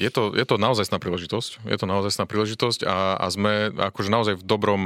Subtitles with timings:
[0.00, 1.68] je to, je to naozaj príležitosť.
[1.68, 4.82] Je to naozaj príležitosť a, a sme akože naozaj v dobrom,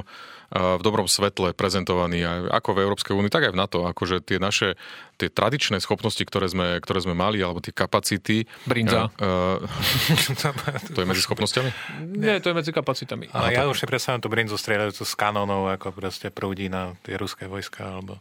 [0.51, 3.87] v dobrom svetle prezentovaní aj ako v Európskej únii, tak aj v NATO.
[3.87, 4.75] Akože tie naše
[5.15, 8.51] tie tradičné schopnosti, ktoré sme, ktoré sme mali, alebo tie kapacity.
[8.67, 9.15] Brinza.
[9.23, 9.63] Uh,
[10.95, 11.71] to je medzi schopnosťami?
[12.19, 13.31] Nie, to je medzi kapacitami.
[13.31, 17.15] Ale ja už si predstavím tú brinzu strieľajúcu z kanónov, ako proste prúdi na tie
[17.15, 18.19] ruské vojska, alebo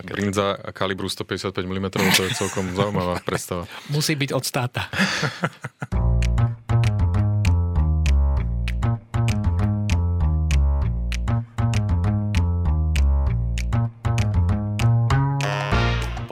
[0.00, 1.86] Brinza kalibru 155 mm,
[2.16, 3.68] to je celkom zaujímavá predstava.
[3.92, 4.88] Musí byť od státa.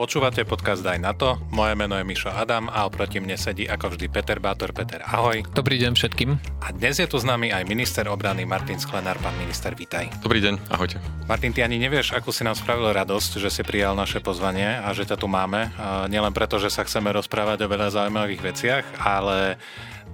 [0.01, 1.37] Počúvate podcast Daj na to.
[1.53, 4.73] Moje meno je Mišo Adam a oproti mne sedí ako vždy Peter Bátor.
[4.73, 5.45] Peter, ahoj.
[5.53, 6.41] Dobrý deň všetkým.
[6.57, 9.21] A dnes je tu s nami aj minister obrany Martin Sklenár.
[9.21, 10.09] Pán minister, vítaj.
[10.25, 10.97] Dobrý deň, ahojte.
[11.29, 14.89] Martin, ty ani nevieš, ako si nám spravil radosť, že si prijal naše pozvanie a
[14.89, 15.69] že ťa tu máme.
[16.09, 19.61] Nielen preto, že sa chceme rozprávať o veľa zaujímavých veciach, ale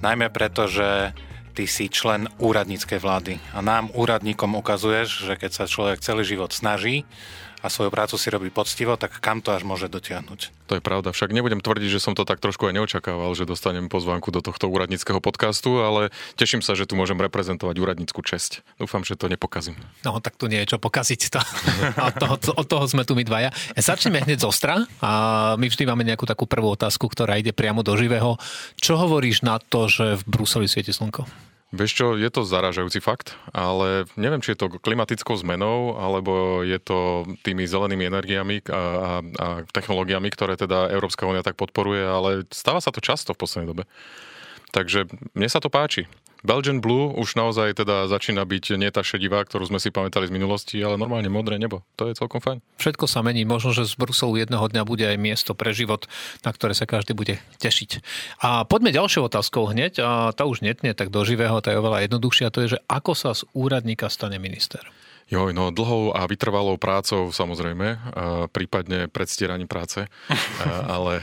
[0.04, 1.16] najmä preto, že
[1.56, 6.52] ty si člen úradníckej vlády a nám úradníkom ukazuješ, že keď sa človek celý život
[6.52, 7.08] snaží,
[7.68, 10.72] a svoju prácu si robí poctivo, tak kam to až môže dotiahnuť?
[10.72, 11.12] To je pravda.
[11.12, 14.68] Však nebudem tvrdiť, že som to tak trošku aj neočakával, že dostanem pozvánku do tohto
[14.68, 18.64] úradníckého podcastu, ale teším sa, že tu môžem reprezentovať úradníckú česť.
[18.80, 19.80] Dúfam, že to nepokazím.
[20.08, 21.22] No, tak tu nie je čo pokaziť.
[21.36, 21.40] To.
[22.08, 23.52] Od, toho, od toho sme tu my dvaja.
[23.76, 25.12] Začneme hneď zo ostra a
[25.60, 28.40] my vždy máme nejakú takú prvú otázku, ktorá ide priamo do živého.
[28.80, 31.47] Čo hovoríš na to, že v Bruseli svieti slnko?
[31.78, 36.82] Vieš čo, je to zaražajúci fakt, ale neviem, či je to klimatickou zmenou, alebo je
[36.82, 42.30] to tými zelenými energiami a, a, a technológiami, ktoré teda Európska únia tak podporuje, ale
[42.50, 43.84] stáva sa to často v poslednej dobe.
[44.74, 45.06] Takže
[45.38, 46.10] mne sa to páči.
[46.46, 50.36] Belgian Blue už naozaj teda začína byť nie tá šedivá, ktorú sme si pamätali z
[50.36, 51.82] minulosti, ale normálne modré nebo.
[51.98, 52.62] To je celkom fajn.
[52.78, 53.48] Všetko sa mení.
[53.48, 56.06] Možno, že z Bruselu jedného dňa bude aj miesto pre život,
[56.46, 58.04] na ktoré sa každý bude tešiť.
[58.46, 60.02] A poďme ďalšou otázkou hneď.
[60.04, 62.54] A tá už netne tak do živého, tá je oveľa jednoduchšia.
[62.54, 64.86] To je, že ako sa z úradníka stane minister?
[65.28, 68.00] Jo, no dlhou a vytrvalou prácou samozrejme,
[68.56, 70.08] prípadne predstieraním práce,
[70.96, 71.20] ale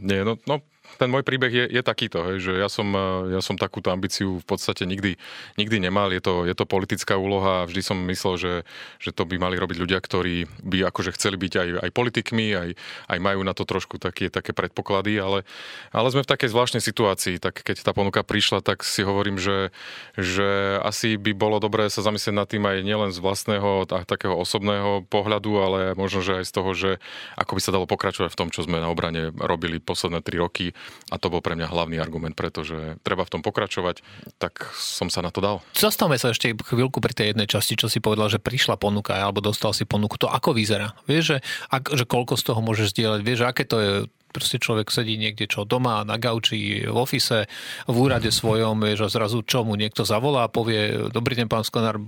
[0.00, 0.64] nie, no, no
[0.96, 4.40] ten môj príbeh je, je takýto, hej, že ja som, e, ja som takúto ambíciu
[4.40, 5.20] v podstate nikdy,
[5.60, 6.10] nikdy nemal.
[6.10, 8.54] Je to, je to politická úloha a vždy som myslel, že,
[8.98, 12.68] že to by mali robiť ľudia, ktorí by akože chceli byť aj, aj politikmi, aj,
[13.12, 15.46] aj majú na to trošku také, také predpoklady, ale,
[15.92, 19.74] ale sme v takej zvláštnej situácii, tak keď tá ponuka prišla, tak si hovorím, že,
[20.16, 24.34] že asi by bolo dobré sa zamyslieť nad tým aj nielen z vlastného a takého
[24.34, 26.90] osobného pohľadu, ale možno, že aj z toho, že
[27.36, 30.72] ako by sa dalo pokračovať v tom, čo sme na obrane robili posledné tri roky
[31.10, 34.02] a to bol pre mňa hlavný argument, pretože treba v tom pokračovať,
[34.38, 35.56] tak som sa na to dal.
[35.74, 39.42] Zastavme sa ešte chvíľku pri tej jednej časti, čo si povedal, že prišla ponuka alebo
[39.42, 40.16] dostal si ponuku.
[40.22, 40.94] To ako vyzerá?
[41.10, 41.38] Vieš, že,
[41.72, 43.20] ak, že koľko z toho môžeš zdieľať?
[43.26, 43.92] Vieš, aké to je
[44.30, 47.50] proste človek sedí niekde čo doma, na gauči, v ofise,
[47.86, 51.66] v úrade svojom, vieš, a zrazu čo mu niekto zavolá a povie, dobrý deň, pán
[51.66, 51.98] Sklenár,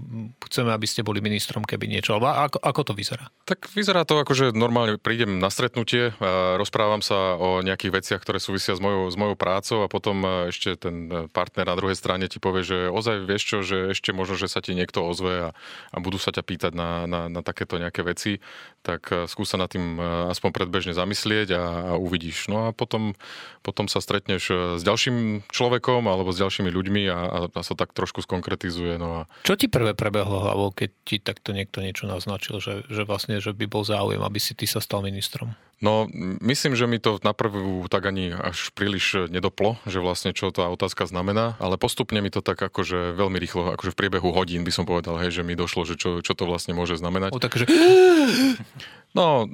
[0.48, 2.16] chceme, aby ste boli ministrom, keby niečo.
[2.16, 3.26] Alebo ako, ako to vyzerá?
[3.44, 6.14] Tak vyzerá to ako, že normálne prídem na stretnutie,
[6.56, 10.28] rozprávam sa o nejakých veciach, ktoré súvisia s mojou, s mojou prácou a potom e,
[10.54, 14.38] ešte ten partner na druhej strane ti povie, že ozaj vieš čo, že ešte možno,
[14.38, 15.56] že sa ti niekto ozve a,
[15.90, 18.38] a budú sa ťa pýtať na, na, na takéto nejaké veci,
[18.82, 20.02] tak e, skúsa nad tým e,
[20.34, 22.50] aspoň predbežne zamyslieť a, a uvidíš.
[22.50, 23.14] No a potom,
[23.62, 27.74] potom sa stretneš eh, s ďalším človekom alebo s ďalšími ľuďmi a, a, a sa
[27.78, 28.98] tak trošku skonkretizuje.
[28.98, 29.30] No a...
[29.46, 33.54] Čo ti prvé prebehlo hlavou, keď ti takto niekto niečo naznačil, že, že vlastne, že
[33.54, 35.54] by bol záujem, aby si ty sa stal ministrom?
[35.82, 36.06] No,
[36.38, 40.70] myslím, že mi to na prvú tak ani až príliš nedoplo, že vlastne čo tá
[40.70, 44.70] otázka znamená, ale postupne mi to tak akože veľmi rýchlo, akože v priebehu hodín by
[44.70, 47.34] som povedal, hej, že mi došlo, že čo, čo to vlastne môže znamenať.
[47.34, 47.66] O, takže...
[49.12, 49.44] No,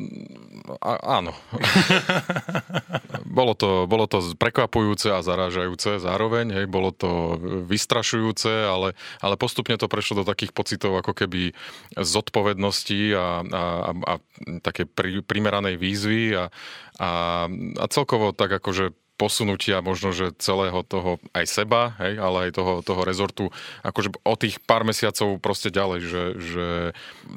[0.78, 1.34] a, áno.
[3.38, 7.34] bolo, to, bolo to prekvapujúce a zarážajúce zároveň, hej, bolo to
[7.66, 11.58] vystrašujúce, ale, ale postupne to prešlo do takých pocitov ako keby
[11.98, 14.14] zodpovednosti a, a, a, a
[14.62, 16.44] také pri, primeranej výzvy a,
[17.02, 17.10] a,
[17.82, 22.74] a celkovo tak akože posunutia možno, že celého toho aj seba, hej, ale aj toho,
[22.86, 23.50] toho rezortu,
[23.82, 26.66] akože o tých pár mesiacov proste ďalej, že, že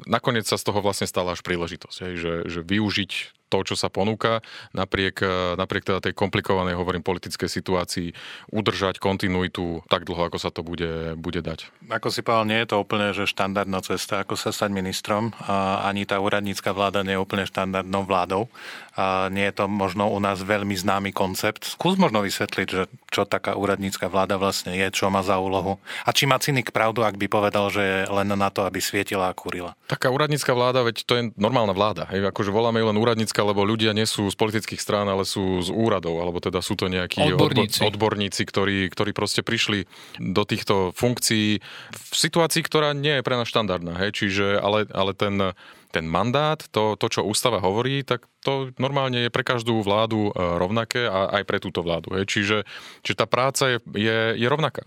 [0.06, 3.92] nakoniec sa z toho vlastne stala až príležitosť, hej, že, že využiť to, čo sa
[3.92, 4.40] ponúka,
[4.72, 8.08] napriek, e, napriek teda tej komplikovanej, hovorím, politickej situácii,
[8.48, 11.68] udržať kontinuitu tak dlho, ako sa to bude, bude dať.
[11.92, 15.36] Ako si povedal, nie je to úplne že štandardná cesta, ako sa stať ministrom.
[15.44, 18.48] A ani tá úradnícka vláda nie je úplne štandardnou vládou.
[18.96, 21.64] A nie je to možno u nás veľmi známy koncept.
[21.64, 25.80] Skús možno vysvetliť, že čo taká úradnícka vláda vlastne je, čo má za úlohu.
[26.04, 29.32] A či má cynik pravdu, ak by povedal, že je len na to, aby svietila
[29.32, 29.76] a kúrila.
[29.88, 32.08] Taká úradnícka vláda, veď to je normálna vláda.
[32.12, 35.60] Hej, akože voláme ju len úradnícka lebo ľudia nie sú z politických strán, ale sú
[35.60, 39.84] z úradov, alebo teda sú to nejakí odborníci, odbor, odborníci ktorí, ktorí proste prišli
[40.18, 41.60] do týchto funkcií
[41.92, 44.00] v situácii, ktorá nie je pre nás štandardná.
[44.00, 44.24] Hej?
[44.24, 45.52] Čiže, ale, ale ten,
[45.92, 50.30] ten mandát, to, to, čo ústava hovorí, tak to normálne je pre každú vládu e,
[50.34, 52.18] rovnaké a aj pre túto vládu.
[52.18, 52.26] Hej.
[52.26, 52.58] Čiže,
[53.06, 54.82] čiže tá práca je, je, je rovnaká.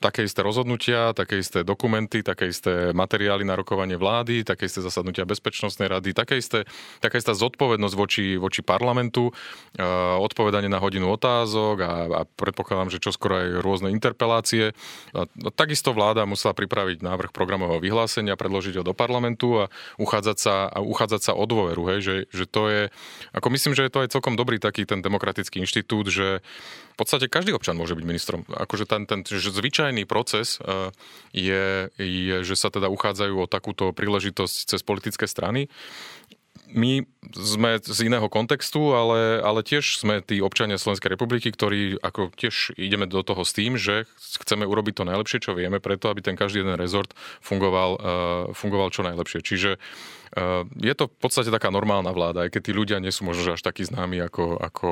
[0.00, 5.28] Také isté rozhodnutia, také isté dokumenty, také isté materiály na rokovanie vlády, také isté zasadnutia
[5.28, 6.64] bezpečnostnej rady, také isté,
[7.00, 9.84] taká istá zodpovednosť voči, voči parlamentu, e,
[10.20, 14.72] odpovedanie na hodinu otázok a, a predpokladám, že čoskoro aj rôzne interpelácie.
[15.12, 20.36] A, no, takisto vláda musela pripraviť návrh programového vyhlásenia, predložiť ho do parlamentu a uchádzať
[20.40, 22.82] sa, a uchádzať sa o dôveru, hej, že, že to je
[23.34, 26.42] ako myslím, že je to aj celkom dobrý taký ten demokratický inštitút, že
[26.94, 28.46] v podstate každý občan môže byť ministrom.
[28.46, 30.90] Akože ten, ten zvyčajný proces e,
[31.34, 35.66] je, je, že sa teda uchádzajú o takúto príležitosť cez politické strany
[36.74, 42.34] my sme z iného kontextu, ale, ale tiež sme tí občania Slovenskej republiky, ktorí ako
[42.34, 46.20] tiež ideme do toho s tým, že chceme urobiť to najlepšie, čo vieme, preto aby
[46.26, 48.00] ten každý jeden rezort fungoval, uh,
[48.50, 49.40] fungoval čo najlepšie.
[49.46, 49.78] Čiže
[50.78, 53.62] je to v podstate taká normálna vláda, aj keď tí ľudia nie sú možno až
[53.62, 54.88] takí známi ako, ako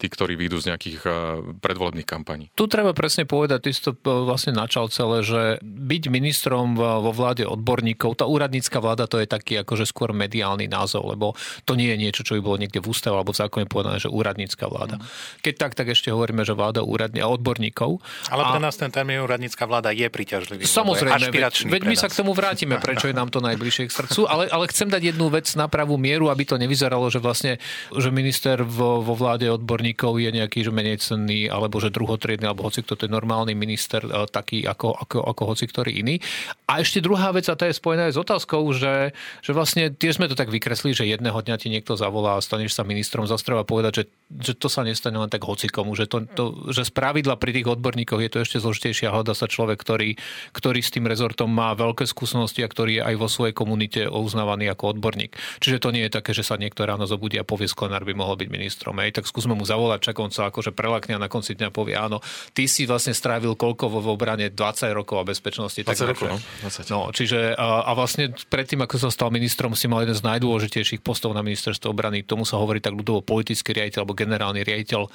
[0.00, 1.12] tí, ktorí výjdu z nejakých uh,
[1.60, 2.48] predvolebných kampaní.
[2.56, 7.44] Tu treba presne povedať, ty si to vlastne načal celé, že byť ministrom vo vláde
[7.44, 11.36] odborníkov, tá úradnícka vláda to je taký akože skôr mediálny názov, lebo
[11.68, 14.08] to nie je niečo, čo by bolo niekde v ústave alebo v zákone povedané, že
[14.08, 14.96] úradnícka vláda.
[14.96, 15.04] Mm.
[15.44, 18.00] Keď tak, tak ešte hovoríme, že vláda úradní a odborníkov.
[18.32, 20.64] Ale pre nás ten termín úradnícka vláda je príťažlivý.
[20.64, 24.20] Samozrejme, veď, veď my sa k tomu vrátime, prečo je nám to najbližšie k srdcu,
[24.24, 27.58] ale, ale chcem dať jednu vec na pravú mieru, aby to nevyzeralo, že vlastne,
[27.92, 32.66] že minister vo, vo vláde odborníkov je nejaký že menej cenný, alebo že druhotriedny, alebo
[32.66, 36.18] hoci kto to je normálny minister, e, taký ako, ako, ako hoci ktorý iný.
[36.66, 40.18] A ešte druhá vec, a tá je spojená aj s otázkou, že, že vlastne tiež
[40.18, 43.46] sme to tak vykresli, že jedného dňa ti niekto zavolá a staneš sa ministrom, zase
[43.46, 44.04] treba povedať, že,
[44.42, 47.70] že to sa nestane len tak hocikomu, že, to, to, že z pravidla pri tých
[47.70, 50.18] odborníkoch je to ešte zložitejšie hľada sa človek, ktorý,
[50.50, 54.70] ktorý s tým rezortom má veľké skúsenosti a ktorý je aj vo svojej komunite uznávaný
[54.76, 55.32] ako odborník.
[55.64, 58.36] Čiže to nie je také, že sa niekto ráno zobudí a povie, sklenár by mohol
[58.36, 59.00] byť ministrom.
[59.00, 61.96] Hej, tak skúsme mu zavolať, čak on sa akože prelakne a na konci dňa povie,
[61.96, 62.20] áno,
[62.52, 65.80] ty si vlastne strávil koľko vo obrane 20 rokov a bezpečnosti.
[65.80, 66.68] 20 tak rokov, no.
[66.68, 66.92] 20.
[66.92, 71.00] no čiže a, a vlastne predtým, ako sa stal ministrom, si mal jeden z najdôležitejších
[71.00, 72.20] postov na ministerstve obrany.
[72.26, 75.08] Tomu sa hovorí tak ľudovo politický riaditeľ alebo generálny riaditeľ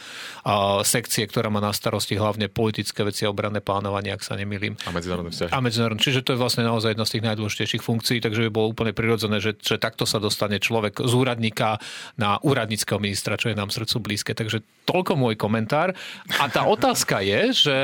[0.48, 4.80] a sekcie, ktorá má na starosti hlavne politické veci a obranné plánovanie, ak sa nemýlim.
[4.88, 5.52] A medzinárodné vzťahy.
[5.54, 6.02] A medzinárodné.
[6.02, 9.38] Čiže to je vlastne naozaj jedna z tých najdôležitejších funkcií, takže by bolo úplne prirodzené,
[9.44, 11.82] že, že takto sa dostane človek z úradníka
[12.16, 14.32] na úradníckého ministra, čo je nám srdcu blízke.
[14.32, 15.92] Takže toľko môj komentár.
[16.40, 17.78] A tá otázka je, že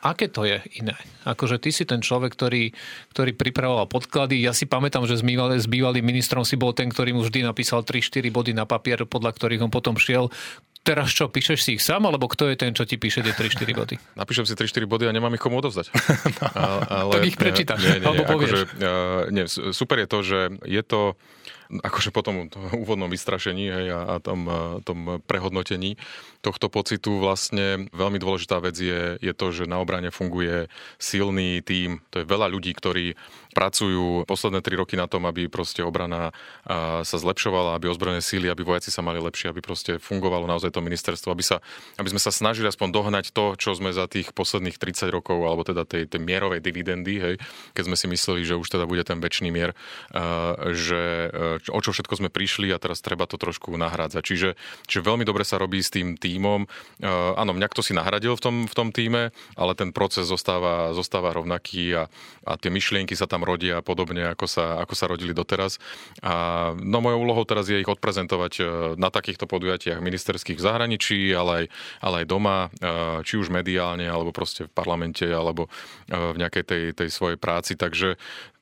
[0.00, 0.96] aké to je iné?
[1.28, 2.72] Akože ty si ten človek, ktorý,
[3.12, 4.40] ktorý pripravoval podklady.
[4.40, 7.84] Ja si pamätám, že s, bývalý, bývalým ministrom si bol ten, ktorý mu vždy napísal
[7.84, 10.32] 3-4 body na papier, podľa ktorých on potom šiel
[10.80, 13.76] teraz čo, píšeš si ich sám, alebo kto je ten, čo ti píše tie 3-4
[13.76, 13.94] body?
[14.20, 15.86] Napíšem si 3-4 body a nemám ich komu odovzdať.
[16.40, 16.46] no,
[16.88, 18.50] ale, tak ich prečítaš, nie, nie, alebo povieš.
[18.50, 21.00] Akože, uh, nie, super je to, že je to
[21.70, 24.50] akože po tom úvodnom vystrašení hej, a, a tom,
[24.82, 25.94] tom prehodnotení
[26.40, 32.00] tohto pocitu vlastne veľmi dôležitá vec je, je to, že na obrane funguje silný tím.
[32.12, 33.14] To je veľa ľudí, ktorí
[33.52, 36.30] pracujú posledné tri roky na tom, aby proste obrana
[37.02, 40.80] sa zlepšovala, aby ozbrojené síly, aby vojaci sa mali lepšie, aby proste fungovalo naozaj to
[40.80, 41.58] ministerstvo, aby, sa,
[41.98, 45.66] aby sme sa snažili aspoň dohnať to, čo sme za tých posledných 30 rokov, alebo
[45.66, 47.34] teda tej, tej mierovej dividendy, hej,
[47.74, 49.74] keď sme si mysleli, že už teda bude ten väčší mier,
[50.70, 51.30] že
[51.68, 54.22] o čo všetko sme prišli a teraz treba to trošku nahrádzať.
[54.22, 54.48] Čiže,
[54.86, 56.70] čiže veľmi dobre sa robí s tým tímom.
[57.34, 61.34] Áno, mňa kto si nahradil v tom, v tom týme, ale ten proces zostáva, zostáva
[61.34, 62.02] rovnaký a,
[62.46, 65.82] a tie myšlienky sa tam rodia podobne, ako sa, ako sa rodili doteraz.
[66.22, 68.62] A, no mojou úlohou teraz je ich odprezentovať e,
[68.94, 71.64] na takýchto podujatiach ministerských v zahraničí, ale aj,
[72.04, 72.68] ale aj doma, e,
[73.26, 75.66] či už mediálne, alebo proste v parlamente, alebo
[76.06, 77.74] v nejakej tej, tej svojej práci.
[77.74, 78.20] Takže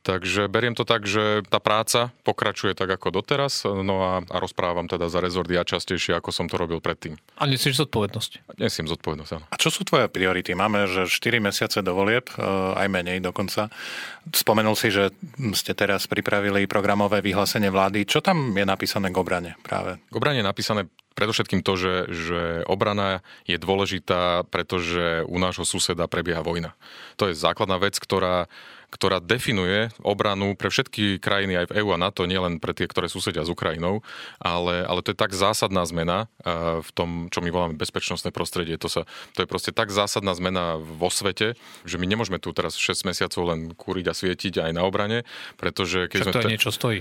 [0.09, 4.89] Takže beriem to tak, že tá práca pokračuje tak ako doteraz, no a, a rozprávam
[4.89, 7.21] teda za rezort ja častejšie, ako som to robil predtým.
[7.37, 8.57] A nesieš zodpovednosť?
[8.57, 9.45] Nesiem zodpovednosť, áno.
[9.53, 10.57] A čo sú tvoje priority?
[10.57, 12.41] Máme, že 4 mesiace do volieb, e,
[12.81, 13.69] aj menej dokonca.
[14.33, 15.13] Spomenul si, že
[15.53, 18.09] ste teraz pripravili programové vyhlásenie vlády.
[18.09, 20.01] Čo tam je napísané k obrane práve?
[20.09, 20.89] K obrane je napísané
[21.19, 26.79] predovšetkým to, že, že obrana je dôležitá, pretože u nášho suseda prebieha vojna.
[27.19, 28.47] To je základná vec, ktorá
[28.89, 33.13] ktorá definuje obranu pre všetky krajiny aj v EÚ a NATO, nielen pre tie, ktoré
[33.13, 34.01] susedia s Ukrajinou,
[34.41, 38.81] ale, ale to je tak zásadná zmena eh, v tom, čo my voláme bezpečnostné prostredie.
[38.81, 39.05] To, sa,
[39.37, 41.55] to je proste tak zásadná zmena vo svete,
[41.85, 45.29] že my nemôžeme tu teraz 6 mesiacov len kúriť a svietiť aj na obrane,
[45.61, 46.35] pretože keď Však sme...
[46.35, 47.01] to aj niečo stojí.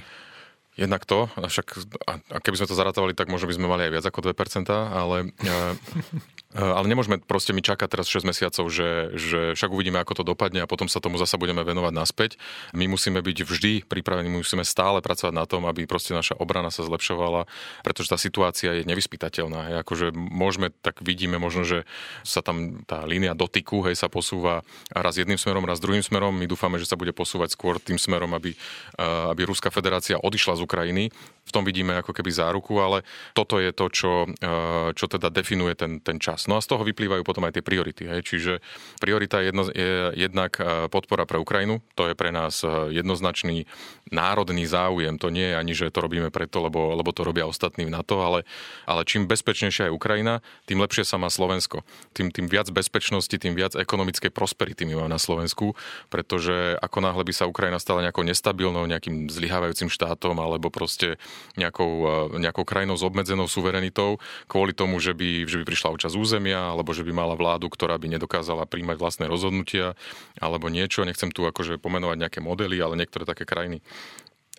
[0.77, 1.73] Jednak to, a však
[2.05, 5.33] a keby sme to zaratovali, tak možno by sme mali aj viac ako 2%, ale
[5.41, 5.73] Eh,
[6.57, 10.65] ale nemôžeme proste mi čakať teraz 6 mesiacov, že, že však uvidíme, ako to dopadne
[10.65, 12.31] a potom sa tomu zasa budeme venovať naspäť.
[12.73, 16.81] My musíme byť vždy pripravení, musíme stále pracovať na tom, aby proste naša obrana sa
[16.81, 17.45] zlepšovala,
[17.85, 19.85] pretože tá situácia je nevyspytateľná.
[19.85, 21.85] Akože môžeme, tak vidíme možno, že
[22.25, 26.33] sa tam tá línia dotyku hej, sa posúva raz jedným smerom, raz druhým smerom.
[26.33, 30.57] My dúfame, že sa bude posúvať skôr tým smerom, aby, eh, aby Ruská federácia odišla
[30.57, 31.13] z Ukrajiny.
[31.47, 35.79] V tom vidíme ako keby záruku, ale toto je to, čo, eh, čo teda definuje
[35.79, 36.51] ten, ten čas.
[36.51, 38.03] No a z toho vyplývajú potom aj tie priority.
[38.11, 38.21] Hej.
[38.27, 38.53] Čiže
[38.99, 41.79] priorita je, jedno, je jednak e, podpora pre Ukrajinu.
[41.95, 43.69] To je pre nás e, jednoznačný
[44.09, 45.19] národný záujem.
[45.19, 48.23] To nie je ani, že to robíme preto, lebo, lebo to robia ostatní v NATO,
[48.23, 48.47] ale,
[48.87, 51.83] ale čím bezpečnejšia je Ukrajina, tým lepšie sa má Slovensko.
[52.15, 55.75] Tým, tým viac bezpečnosti, tým viac ekonomickej prosperity my máme na Slovensku,
[56.07, 61.19] pretože ako náhle by sa Ukrajina stala nejakou nestabilnou, nejakým zlyhávajúcim štátom alebo proste
[61.59, 61.91] nejakou,
[62.33, 66.71] e, nejakou krajinou s obmedzenou suverenitou kvôli tomu, že by, že by prišla účasť územia,
[66.71, 69.93] alebo že by mala vládu, ktorá by nedokázala príjmať vlastné rozhodnutia,
[70.39, 71.03] alebo niečo.
[71.03, 73.83] Nechcem tu akože pomenovať nejaké modely, ale niektoré také krajiny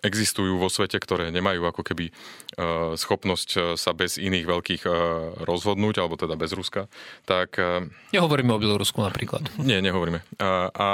[0.01, 2.13] existujú vo svete, ktoré nemajú ako keby e,
[2.95, 4.91] schopnosť e, sa bez iných veľkých e,
[5.43, 6.87] rozhodnúť, alebo teda bez Ruska,
[7.27, 7.59] tak...
[8.15, 9.47] Nehovoríme o Bielorusku napríklad.
[9.59, 10.23] Nie, nehovoríme.
[10.39, 10.87] A, a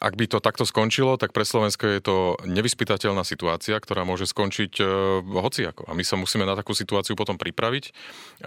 [0.00, 4.72] ak by to takto skončilo, tak pre Slovensko je to nevyspytateľná situácia, ktorá môže skončiť
[4.80, 4.84] e,
[5.24, 5.88] hociako.
[5.88, 7.90] A my sa musíme na takú situáciu potom pripraviť e,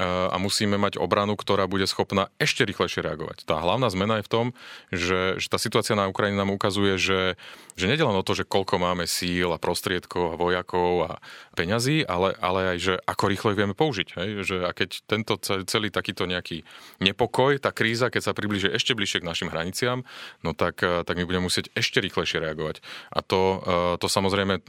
[0.04, 3.48] a musíme mať obranu, ktorá bude schopná ešte rýchlejšie reagovať.
[3.48, 4.46] Tá hlavná zmena je v tom,
[4.92, 7.40] že, že tá situácia na Ukrajine nám ukazuje, že,
[7.80, 11.12] že nedelen o to, že koľko máme síl a prostriedkov a vojakov a
[11.56, 14.08] peňazí, ale, ale aj, že ako rýchlo ich vieme použiť.
[14.20, 14.30] Hej?
[14.44, 16.64] Že a keď tento celý takýto nejaký
[17.00, 20.04] nepokoj, tá kríza, keď sa približuje ešte bližšie k našim hraniciam,
[20.44, 22.84] no tak, e, tak my budeme budeme musieť ešte rýchlejšie reagovať.
[23.16, 24.60] A to, eh, to samozrejme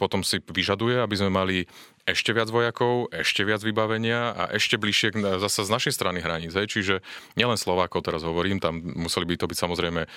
[0.00, 1.68] potom si vyžaduje, aby sme mali
[2.06, 6.54] ešte viac vojakov, ešte viac vybavenia a ešte bližšie zase z našej strany hraníc.
[6.54, 6.70] Hej.
[6.70, 6.94] Čiže
[7.34, 10.08] nielen Slovákov teraz hovorím, tam museli by to byť samozrejme e,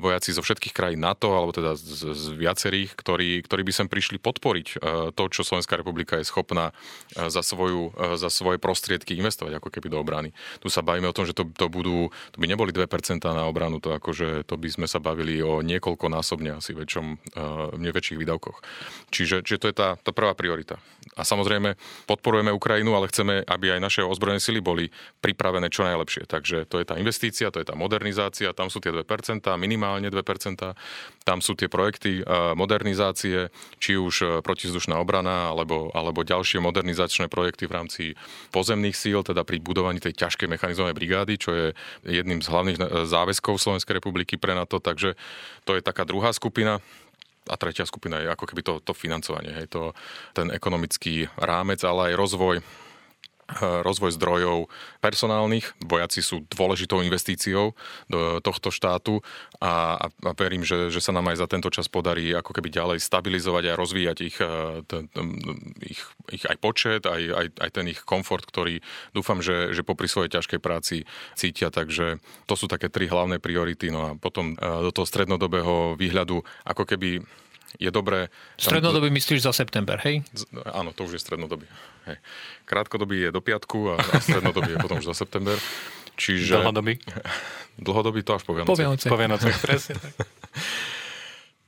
[0.00, 4.16] vojaci zo všetkých krajín NATO, alebo teda z, z viacerých, ktorí, ktorí by sem prišli
[4.16, 4.76] podporiť e,
[5.12, 6.72] to, čo Slovenská republika je schopná
[7.12, 10.32] e, za, svoju, za svoje prostriedky investovať ako keby do obrany.
[10.64, 12.88] Tu sa bavíme o tom, že to, to budú, to by neboli 2%
[13.28, 17.20] na obranu, to akože to by sme sa bavili o niekoľkonásobne asi väčšom,
[17.76, 18.64] väčších výdavkoch.
[19.12, 20.80] Čiže, čiže to je tá, tá prvá priorita.
[21.18, 21.74] A samozrejme
[22.06, 24.88] podporujeme Ukrajinu, ale chceme, aby aj naše ozbrojené sily boli
[25.20, 26.30] pripravené čo najlepšie.
[26.30, 29.04] Takže to je tá investícia, to je tá modernizácia, tam sú tie 2%,
[29.58, 30.22] minimálne 2%,
[31.26, 32.22] tam sú tie projekty
[32.54, 33.50] modernizácie,
[33.82, 38.02] či už e, protizdušná obrana, alebo, alebo ďalšie modernizačné projekty v rámci
[38.54, 41.66] pozemných síl, teda pri budovaní tej ťažkej mechanizovanej brigády, čo je
[42.06, 44.78] jedným z hlavných e, záväzkov Slovenskej republiky pre NATO.
[44.78, 45.18] Takže
[45.66, 46.78] to je taká druhá skupina
[47.46, 49.94] a tretia skupina je ako keby to, to financovanie, hej, to,
[50.34, 52.56] ten ekonomický rámec, ale aj rozvoj
[53.56, 54.66] rozvoj zdrojov
[54.98, 55.70] personálnych.
[55.86, 57.78] Vojaci sú dôležitou investíciou
[58.10, 59.22] do tohto štátu
[59.62, 62.98] a, a verím, že, že sa nám aj za tento čas podarí ako keby ďalej
[62.98, 65.06] stabilizovať a rozvíjať ich, e, ten,
[65.86, 66.02] ich,
[66.34, 68.82] ich aj počet, aj, aj, aj ten ich komfort, ktorý
[69.14, 71.06] dúfam, že, že popri svojej ťažkej práci
[71.38, 71.70] cítia.
[71.70, 72.18] Takže
[72.50, 73.94] to sú také tri hlavné priority.
[73.94, 77.22] No a potom e, do toho strednodobého výhľadu ako keby
[77.76, 78.28] je dobré...
[78.56, 80.24] Strednodobý myslíš za september, hej?
[80.72, 81.68] Áno, to už je strednodobý.
[82.08, 82.16] Hej.
[82.64, 85.56] Krátkodobý je do piatku a, a strednodobý je potom už za september.
[86.16, 86.56] Čiže...
[86.56, 86.96] Dlhodobý?
[87.76, 88.72] Dlhodobý to až po Vianoce.
[88.72, 89.06] Po Vianoce.
[89.12, 90.12] Po Vianoce, presne tak.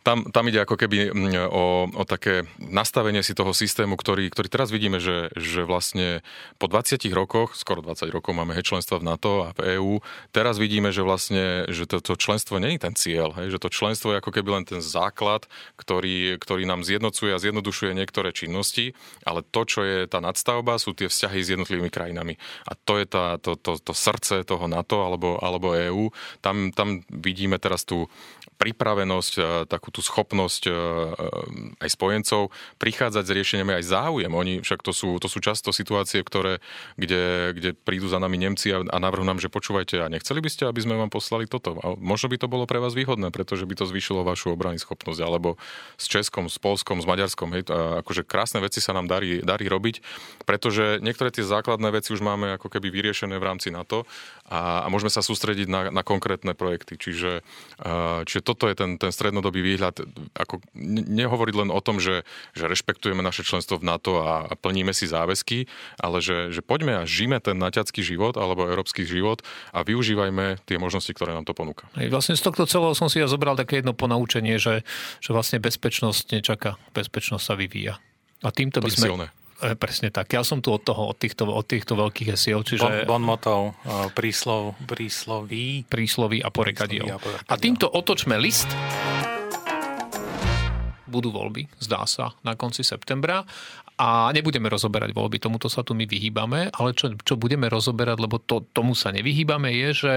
[0.08, 4.48] tam, tam ide ako keby mm, o, o také nastavenie si toho systému, ktorý, ktorý
[4.48, 6.24] teraz vidíme, že, že vlastne
[6.56, 10.00] po 20 rokoch, skoro 20 rokov máme hej, členstva v NATO a v EÚ,
[10.32, 14.16] teraz vidíme, že vlastne že to, to členstvo není ten cieľ, hej, že to členstvo
[14.16, 15.44] je ako keby len ten základ,
[15.76, 18.96] ktorý, ktorý nám zjednocuje a zjednodušuje niektoré činnosti,
[19.28, 22.40] ale to, čo je tá nadstavba, sú tie vzťahy s jednotlivými krajinami.
[22.64, 26.08] A to je tá, to, to, to srdce toho NATO alebo, alebo EÚ.
[26.40, 28.08] Tam, tam vidíme teraz tú
[28.58, 30.76] pripravenosť, takú tú schopnosť e, e,
[31.82, 34.30] aj spojencov prichádzať s riešeniami aj záujem.
[34.30, 36.62] Oni však to sú, to sú často situácie, ktoré,
[36.94, 40.50] kde, kde prídu za nami Nemci a, a navrhu nám, že počúvajte, a nechceli by
[40.54, 41.74] ste, aby sme vám poslali toto.
[41.82, 45.18] A možno by to bolo pre vás výhodné, pretože by to zvýšilo vašu obrany schopnosť.
[45.18, 45.58] Alebo
[45.98, 47.50] s Českom, s Polskom, s Maďarskom.
[47.58, 47.66] Hej,
[48.06, 49.98] akože krásne veci sa nám darí, darí robiť,
[50.46, 54.06] pretože niektoré tie základné veci už máme ako keby vyriešené v rámci NATO
[54.48, 56.96] a, a môžeme sa sústrediť na, na konkrétne projekty.
[56.96, 57.44] Čiže,
[58.24, 60.00] čiže toto je ten, ten strednodobý výhľad.
[60.32, 60.64] Ako,
[61.12, 62.24] nehovoriť len o tom, že,
[62.56, 65.68] že rešpektujeme naše členstvo v NATO a, a plníme si záväzky,
[66.00, 69.44] ale že, že poďme a žijeme ten naťacký život alebo európsky život
[69.76, 71.86] a využívajme tie možnosti, ktoré nám to ponúka.
[71.94, 74.82] Vlastne z tohto celého som si ja zobral také jedno ponaučenie, že,
[75.20, 78.00] že vlastne bezpečnosť nečaká, bezpečnosť sa vyvíja.
[78.40, 79.06] A týmto by sme...
[79.12, 79.26] Silné.
[79.58, 80.30] E, presne tak.
[80.30, 83.06] Ja som tu od toho, od týchto, od týchto veľkých hesiel, čiže...
[83.06, 83.60] Bon, bon motov,
[84.14, 85.82] príslov, prísloví.
[85.90, 87.10] Prísloví a porekadiel.
[87.10, 87.18] A,
[87.50, 88.70] a týmto otočme list
[91.08, 93.42] budú voľby, zdá sa, na konci septembra
[93.98, 98.38] a nebudeme rozoberať voľby, tomuto sa tu my vyhýbame, ale čo, čo budeme rozoberať, lebo
[98.38, 100.14] to, tomu sa nevyhýbame, je, že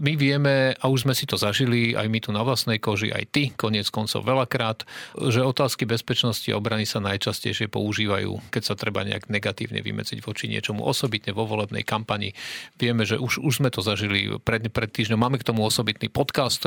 [0.00, 3.24] my vieme, a už sme si to zažili, aj my tu na vlastnej koži, aj
[3.28, 4.88] ty, koniec koncov veľakrát,
[5.28, 10.48] že otázky bezpečnosti a obrany sa najčastejšie používajú, keď sa treba nejak negatívne vymedziť voči
[10.48, 12.32] niečomu, osobitne vo volebnej kampani.
[12.80, 15.20] Vieme, že už, už sme to zažili pred, pred týždňom.
[15.20, 16.64] Máme k tomu osobitný podcast,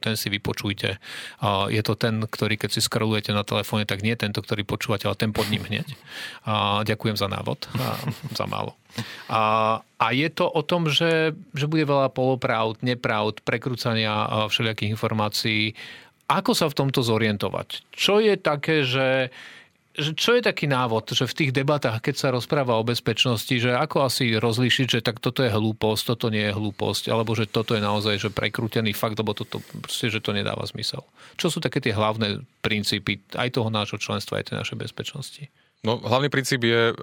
[0.00, 1.02] ten si vypočujte.
[1.68, 5.18] Je to ten, ktorý keď si skrolujete na telefóne, tak nie tento, ktorý počúvate, ale
[5.18, 5.90] ten pod ním hneď.
[6.86, 7.68] Ďakujem za návod,
[8.32, 8.79] za málo.
[9.30, 15.74] A, a je to o tom, že, že bude veľa polopravd, nepravd, prekrúcania všelijakých informácií.
[16.30, 17.90] Ako sa v tomto zorientovať?
[17.90, 19.34] Čo je také, že
[19.90, 23.74] že čo je taký návod, že v tých debatách, keď sa rozpráva o bezpečnosti, že
[23.74, 27.74] ako asi rozlíšiť, že tak toto je hlúposť, toto nie je hlúposť, alebo že toto
[27.74, 31.02] je naozaj že prekrútený fakt, lebo toto proste, že to nedáva zmysel.
[31.34, 35.42] Čo sú také tie hlavné princípy aj toho nášho členstva, aj tej našej bezpečnosti?
[35.82, 36.94] No, hlavný princíp je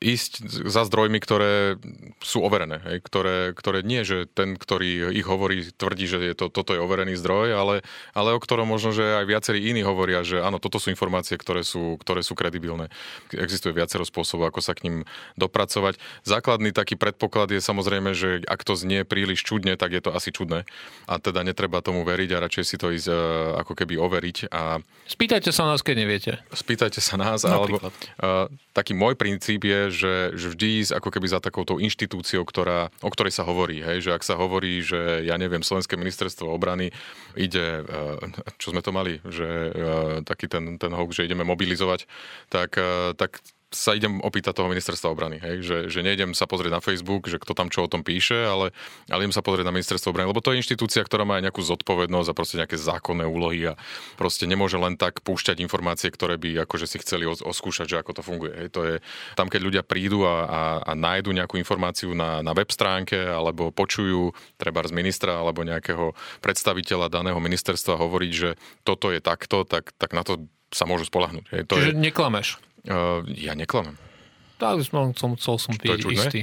[0.00, 1.76] ísť za zdrojmi, ktoré
[2.24, 2.80] sú overené.
[2.88, 6.80] Hej, ktoré, ktoré nie, že ten, ktorý ich hovorí, tvrdí, že je to, toto je
[6.80, 7.76] overený zdroj, ale,
[8.16, 11.60] ale o ktorom možno, že aj viacerí iní hovoria, že áno, toto sú informácie, ktoré
[11.60, 12.88] sú, ktoré sú kredibilné.
[13.28, 14.96] Existuje viacero spôsobov, ako sa k ním
[15.36, 16.00] dopracovať.
[16.24, 20.32] Základný taký predpoklad je samozrejme, že ak to znie príliš čudne, tak je to asi
[20.32, 20.64] čudné.
[21.04, 23.16] A teda netreba tomu veriť a radšej si to ísť uh,
[23.60, 24.48] ako keby overiť.
[24.48, 24.80] A...
[25.04, 26.32] Spýtajte sa nás, keď neviete.
[26.56, 31.26] Spýtajte sa nás, alebo uh, taký môj princíp je, že, že vždy ísť ako keby
[31.28, 33.82] za takouto inštitúciou, ktorá, o ktorej sa hovorí.
[33.82, 34.08] Hej?
[34.08, 36.94] Že ak sa hovorí, že ja neviem, Slovenské ministerstvo obrany
[37.36, 39.72] ide, eh, čo sme to mali, že eh,
[40.24, 42.06] taký ten, ten hoax, že ideme mobilizovať,
[42.48, 45.62] tak, eh, tak sa idem opýtať toho ministerstva obrany, hej?
[45.62, 48.74] Že, že nejdem sa pozrieť na Facebook, že kto tam čo o tom píše, ale,
[49.06, 51.62] ale idem sa pozrieť na ministerstvo obrany, lebo to je inštitúcia, ktorá má aj nejakú
[51.62, 53.78] zodpovednosť a proste nejaké zákonné úlohy a
[54.18, 58.22] proste nemôže len tak púšťať informácie, ktoré by akože si chceli oskúšať, že ako to
[58.26, 58.52] funguje.
[58.58, 58.68] Hej?
[58.74, 58.94] To je
[59.38, 63.70] tam, keď ľudia prídu a, a, a nájdu nejakú informáciu na, na web stránke alebo
[63.70, 66.10] počujú treba z ministra alebo nejakého
[66.42, 71.44] predstaviteľa daného ministerstva hovoriť, že toto je takto, tak, tak na to sa môžu spolahnúť.
[71.50, 71.62] Hej?
[71.66, 71.98] To Čiže je...
[71.98, 72.48] neklameš?
[72.88, 73.96] Uh, ja neklamem.
[74.56, 76.40] Tak som, som, chcel som byť istý.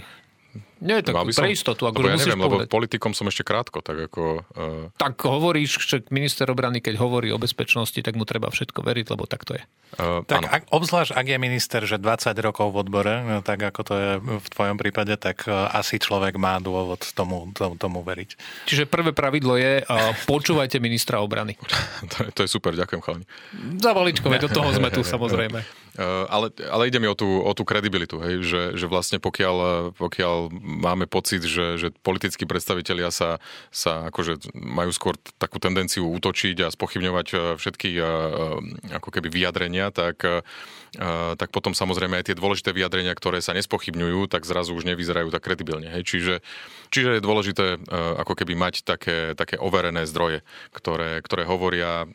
[0.77, 1.89] Nie, tak by pre istotu.
[1.89, 2.69] Ako ja neviem, povedať.
[2.69, 4.45] lebo politikom som ešte krátko, tak ako...
[4.53, 4.93] Uh...
[4.97, 9.25] Tak hovoríš, že minister obrany, keď hovorí o bezpečnosti, tak mu treba všetko veriť, lebo
[9.25, 9.63] tak to je.
[9.97, 13.81] Uh, tak ak, obzvlášť, ak je minister, že 20 rokov v odbore, no, tak ako
[13.87, 18.35] to je v tvojom prípade, tak uh, asi človek má dôvod tomu, tomu, tomu veriť.
[18.67, 21.55] Čiže prvé pravidlo je, uh, počúvajte ministra obrany.
[22.13, 23.25] to, je, to je super, ďakujem chalani.
[23.79, 25.63] Za valičkové, do toho sme tu samozrejme.
[25.97, 29.89] Uh, ale, ale ide mi o tú, o tú kredibilitu, hej, že, že vlastne pokiaľ,
[29.97, 30.35] pokiaľ
[30.67, 33.39] máme pocit, že, že politickí predstavitelia sa,
[33.71, 38.05] sa akože majú skôr takú tendenciu útočiť a spochybňovať e, všetky e, e,
[38.99, 40.19] ako keby vyjadrenia, tak,
[41.37, 45.45] tak potom samozrejme aj tie dôležité vyjadrenia, ktoré sa nespochybňujú, tak zrazu už nevyzerajú tak
[45.45, 45.87] kredibilne.
[45.87, 46.03] Hej.
[46.09, 46.35] Čiže,
[46.89, 47.65] čiže je dôležité
[48.17, 50.41] ako keby mať také, také overené zdroje,
[50.73, 52.09] ktoré, ktoré hovoria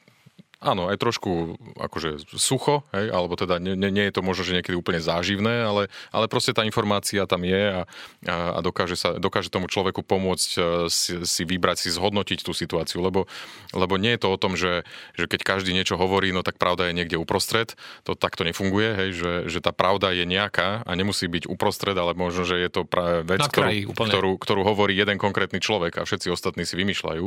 [0.63, 4.79] Áno, aj trošku akože sucho, hej, alebo teda nie, nie je to možno, že niekedy
[4.79, 7.83] úplne záživné, ale, ale proste tá informácia tam je a,
[8.31, 12.55] a, a dokáže, sa, dokáže tomu človeku pomôcť e, si, si vybrať, si zhodnotiť tú
[12.55, 13.27] situáciu, lebo,
[13.75, 14.87] lebo nie je to o tom, že,
[15.19, 17.75] že keď každý niečo hovorí, no tak pravda je niekde uprostred,
[18.07, 22.15] to takto nefunguje, hej, že, že tá pravda je nejaká a nemusí byť uprostred, ale
[22.15, 26.07] možno, že je to práve vec, kraji, ktorú, ktorú, ktorú hovorí jeden konkrétny človek a
[26.07, 27.27] všetci ostatní si vymýšľajú,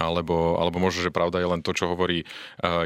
[0.00, 2.24] alebo, alebo možno, že pravda je len to, čo hovorí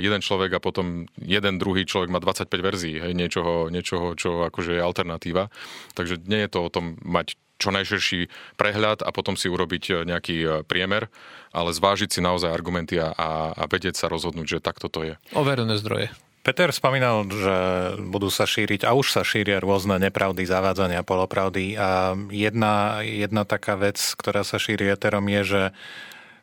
[0.01, 4.79] jeden človek a potom jeden druhý človek má 25 verzií hej, niečoho, niečoho, čo akože
[4.79, 5.51] je alternatíva.
[5.95, 8.21] Takže nie je to o tom mať čo najširší
[8.59, 11.07] prehľad a potom si urobiť e, nejaký e, priemer,
[11.55, 15.15] ale zvážiť si naozaj argumenty a, a vedieť sa rozhodnúť, že takto to je.
[15.33, 16.11] Overené zdroje.
[16.45, 17.57] Peter spomínal, že
[18.05, 23.81] budú sa šíriť a už sa šíria rôzne nepravdy, zavádzania, polopravdy a jedna, jedna taká
[23.81, 25.63] vec, ktorá sa šíri eterom je, že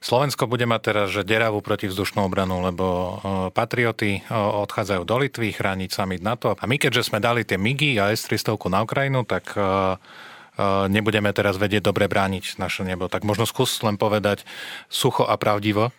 [0.02, 3.14] Slovensko bude mať teraz že deravú protivzdušnú obranu, lebo e,
[3.54, 6.58] patrioty e, odchádzajú do Litvy chrániť summit NATO.
[6.58, 9.62] A my keďže sme dali tie MIGI a S-300 na Ukrajinu, tak e,
[10.90, 13.08] nebudeme teraz vedieť dobre brániť naše nebo.
[13.08, 14.44] Tak možno skús len povedať
[14.92, 15.96] sucho a pravdivo,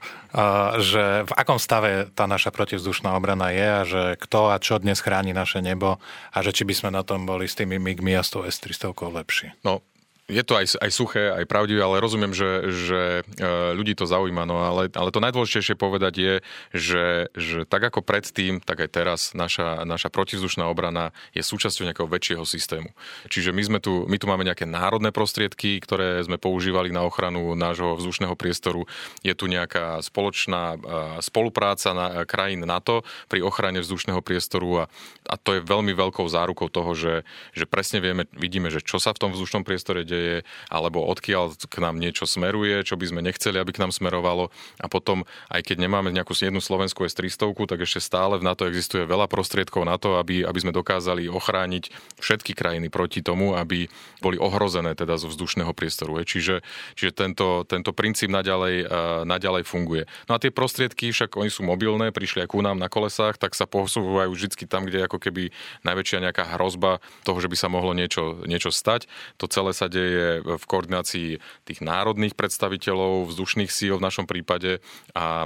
[0.79, 5.01] že v akom stave tá naša protivzdušná obrana je a že kto a čo dnes
[5.03, 5.99] chráni naše nebo
[6.31, 8.93] a že či by sme na tom boli s tými MIGmi a s tou S-300
[8.93, 9.57] lepšie.
[9.67, 9.83] No,
[10.31, 13.43] je to aj, aj suché, aj pravdivé, ale rozumiem, že, že e,
[13.75, 14.47] ľudí to zaujíma.
[14.47, 16.35] No ale, ale to najdôležitejšie povedať je,
[16.71, 22.07] že, že tak ako predtým, tak aj teraz naša, naša protizdušná obrana je súčasťou nejakého
[22.07, 22.95] väčšieho systému.
[23.27, 27.59] Čiže my, sme tu, my tu máme nejaké národné prostriedky, ktoré sme používali na ochranu
[27.59, 28.87] nášho vzdušného priestoru.
[29.27, 30.77] Je tu nejaká spoločná e,
[31.19, 34.95] spolupráca na, krajín NATO pri ochrane vzdušného priestoru a,
[35.27, 37.15] a to je veľmi veľkou zárukou toho, že,
[37.59, 40.37] že presne vieme, vidíme, že čo sa v tom vzdušnom priestore deje,
[40.68, 44.53] alebo odkiaľ k nám niečo smeruje, čo by sme nechceli, aby k nám smerovalo.
[44.77, 49.09] A potom, aj keď nemáme nejakú jednu slovenskú S-300, tak ešte stále v NATO existuje
[49.09, 53.87] veľa prostriedkov na to, aby, aby sme dokázali ochrániť všetky krajiny proti tomu, aby
[54.18, 56.18] boli ohrozené teda zo vzdušného priestoru.
[56.27, 56.66] Čiže,
[56.98, 58.90] čiže tento, tento princíp naďalej,
[59.25, 60.03] naďalej funguje.
[60.27, 63.55] No a tie prostriedky, však oni sú mobilné, prišli aj ku nám na kolesách, tak
[63.55, 65.55] sa posúvajú vždy tam, kde ako keby
[65.87, 69.07] najväčšia nejaká hrozba toho, že by sa mohlo niečo, niečo stať.
[69.38, 71.29] To celé sa deje je v koordinácii
[71.67, 74.81] tých národných predstaviteľov, vzdušných síl v našom prípade
[75.12, 75.45] a,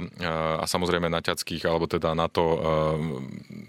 [0.61, 2.57] a samozrejme naťackých alebo teda NATO e,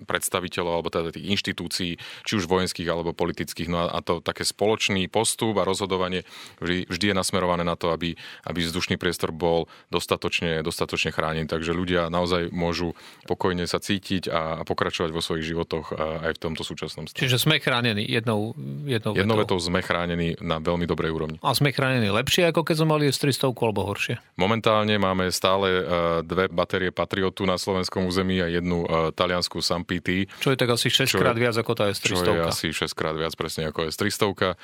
[0.04, 3.68] predstaviteľov alebo teda tých inštitúcií, či už vojenských alebo politických.
[3.72, 6.22] No a, to také spoločný postup a rozhodovanie
[6.62, 8.14] vždy, vždy je nasmerované na to, aby,
[8.46, 11.50] aby vzdušný priestor bol dostatočne, dostatočne chránený.
[11.50, 12.94] Takže ľudia naozaj môžu
[13.26, 17.18] pokojne sa cítiť a, a pokračovať vo svojich životoch aj v tomto súčasnom stave.
[17.18, 18.54] Čiže sme chránení jednou,
[18.86, 19.56] jednou, jednou vetou.
[19.56, 21.36] vetou sme chránení na veľmi dobrej úrovni.
[21.40, 24.20] A sme chránení lepšie, ako keď sme mali S-300 alebo horšie?
[24.36, 25.82] Momentálne máme stále e,
[26.22, 30.28] dve batérie Patriotu na slovenskom území a jednu e, taliansku Sampiti.
[30.38, 32.22] Čo je tak asi 6 krát viac ako tá S-300.
[32.22, 34.54] Čo je asi 6 krát viac presne ako S-300.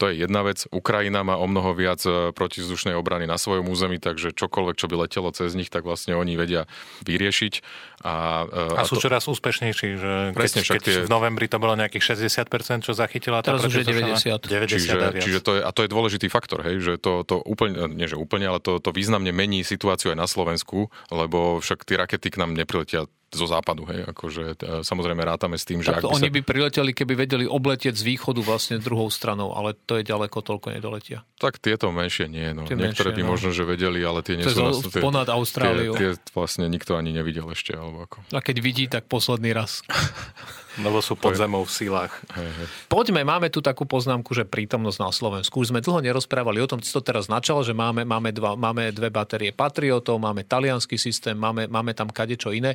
[0.00, 0.66] To je jedna vec.
[0.74, 5.06] Ukrajina má o mnoho viac e, protizdušnej obrany na svojom území, takže čokoľvek, čo by
[5.06, 6.66] letelo cez nich, tak vlastne oni vedia
[7.06, 7.54] vyriešiť.
[8.02, 9.06] A, a, a sú to...
[9.06, 11.06] čoraz úspešnejší, že Presne, keď, keď tie...
[11.06, 14.42] v novembri to bolo nejakých 60%, čo zachytila tá Teraz už je 90.
[14.42, 17.94] 90 čiže, čiže to je, a to je dôležitý faktor, hej, že to, to úplne,
[17.94, 21.96] nie že úplne, ale to, to významne mení situáciu aj na Slovensku, lebo však tie
[21.96, 25.88] rakety k nám nepriletia zo západu, hej, akože samozrejme rátame s tým, že...
[25.88, 26.34] Tak to oni sa...
[26.36, 30.76] by prileteli, keby vedeli obletieť z východu vlastne druhou stranou, ale to je ďaleko, toľko
[30.76, 31.24] nedoletia.
[31.40, 32.68] Tak tieto menšie nie, no.
[32.68, 33.30] Tie Niektoré menšie, by no.
[33.32, 34.60] možno, že vedeli, ale tie nie to sú...
[34.60, 35.96] Na, tie, ponad Austráliu.
[35.96, 38.20] Tie, tie, vlastne nikto ani nevidel ešte, alebo ako.
[38.36, 39.80] A keď vidí, tak posledný raz.
[40.80, 41.72] Lebo sú pod zemou v.
[41.92, 42.66] Hej, hej.
[42.88, 45.60] Poďme, máme tu takú poznámku, že prítomnosť na Slovensku.
[45.60, 48.88] Už sme dlho nerozprávali o tom, si to teraz načal, že máme, máme, dva, máme
[48.88, 52.72] dve batérie Patriotov, máme talianský systém, máme, máme tam kadečo iné.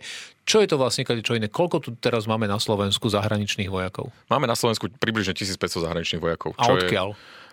[0.47, 1.51] Čo je to vlastne kadečo iné?
[1.51, 4.15] Koľko tu teraz máme na Slovensku zahraničných vojakov?
[4.31, 6.55] Máme na Slovensku približne 1500 zahraničných vojakov.
[6.55, 7.11] A odkiaľ?
[7.11, 7.45] Je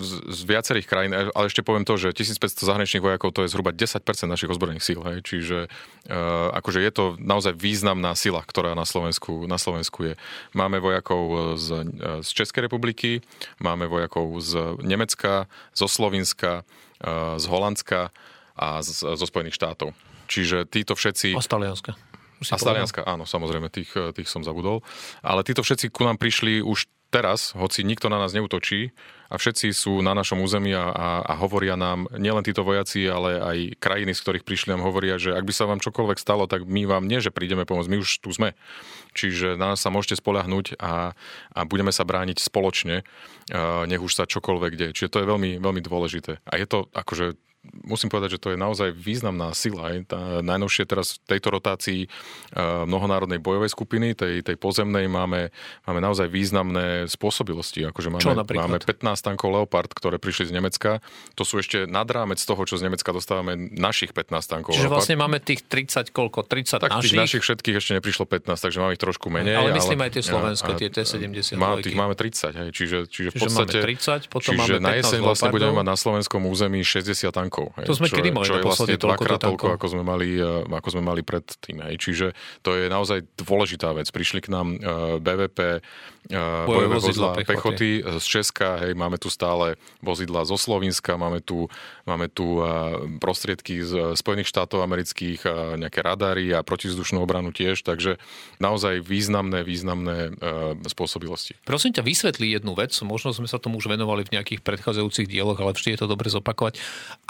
[0.00, 3.68] z, z viacerých krajín, ale ešte poviem to, že 1500 zahraničných vojakov to je zhruba
[3.68, 8.88] 10% našich ozbrojených síl, hej, čiže uh, akože je to naozaj významná sila, ktorá na
[8.88, 10.14] Slovensku, na Slovensku je.
[10.56, 11.84] Máme vojakov z,
[12.24, 13.20] z Českej republiky,
[13.60, 15.44] máme vojakov z Nemecka,
[15.76, 16.64] zo Slovenska,
[17.04, 18.08] uh, z Holandska
[18.56, 19.92] a z, zo Spojených štátov.
[20.32, 21.36] Čiže títo všetci...
[21.36, 21.92] A z Talianska.
[22.50, 24.82] A z Talianska, áno, samozrejme, tých, tých som zabudol.
[25.22, 28.96] Ale títo všetci ku nám prišli už teraz, hoci nikto na nás neutočí
[29.28, 33.36] a všetci sú na našom území a, a, a hovoria nám, nielen títo vojaci, ale
[33.36, 36.64] aj krajiny, z ktorých prišli, nám hovoria, že ak by sa vám čokoľvek stalo, tak
[36.64, 38.56] my vám nie, že prídeme pomôcť, my už tu sme.
[39.12, 41.12] Čiže na nás sa môžete spolahnúť a,
[41.52, 43.04] a budeme sa brániť spoločne,
[43.84, 44.96] nech už sa čokoľvek deje.
[44.96, 46.40] Čiže to je veľmi, veľmi dôležité.
[46.48, 47.36] A je to akože
[47.86, 49.94] musím povedať, že to je naozaj významná sila.
[49.94, 55.54] Aj tá, najnovšie teraz v tejto rotácii uh, mnohonárodnej bojovej skupiny, tej, tej pozemnej, máme,
[55.86, 57.86] máme naozaj významné spôsobilosti.
[57.86, 58.88] Akože máme, čo máme 15
[59.22, 60.98] tankov Leopard, ktoré prišli z Nemecka.
[61.38, 64.98] To sú ešte nad rámec toho, čo z Nemecka dostávame našich 15 tankov Čiže Leopard.
[64.98, 66.42] vlastne máme tých 30 koľko?
[66.46, 67.14] 30 tak našich?
[67.14, 69.54] tých našich všetkých ešte neprišlo 15, takže máme ich trošku menej.
[69.54, 71.54] Ale myslím ale, aj tie slovenské, tie T-70.
[71.54, 73.78] Má, tých máme 30, hej, čiže, čiže, čiže v podstate...
[73.78, 77.30] Máme 30, potom čiže máme 15 na jeseň vlastne budeme mať na slovenskom území 60
[77.30, 77.51] tankov.
[77.76, 80.64] Hej, to sme čo kedy mali čo je vlastne dvakrát toľko, ako sme mali, e,
[80.64, 81.84] ako sme mali predtým.
[81.84, 81.94] Hej.
[82.00, 82.26] Čiže
[82.64, 84.08] to je naozaj dôležitá vec.
[84.08, 84.78] Prišli k nám e,
[85.20, 85.58] BVP,
[86.66, 87.50] bojové vozidla pechoty.
[87.50, 87.88] pechoty
[88.22, 91.66] z Česka, hej, máme tu stále vozidla zo Slovenska, máme tu,
[92.06, 92.62] máme tu
[93.18, 95.44] prostriedky z Spojených štátov amerických,
[95.78, 98.20] nejaké radary a protizdušnú obranu tiež, takže
[98.62, 100.36] naozaj významné, významné
[100.86, 101.58] spôsobilosti.
[101.66, 105.58] Prosím ťa, vysvetlí jednu vec, možno sme sa tomu už venovali v nejakých predchádzajúcich dieloch,
[105.62, 106.76] ale vždy je to dobre zopakovať.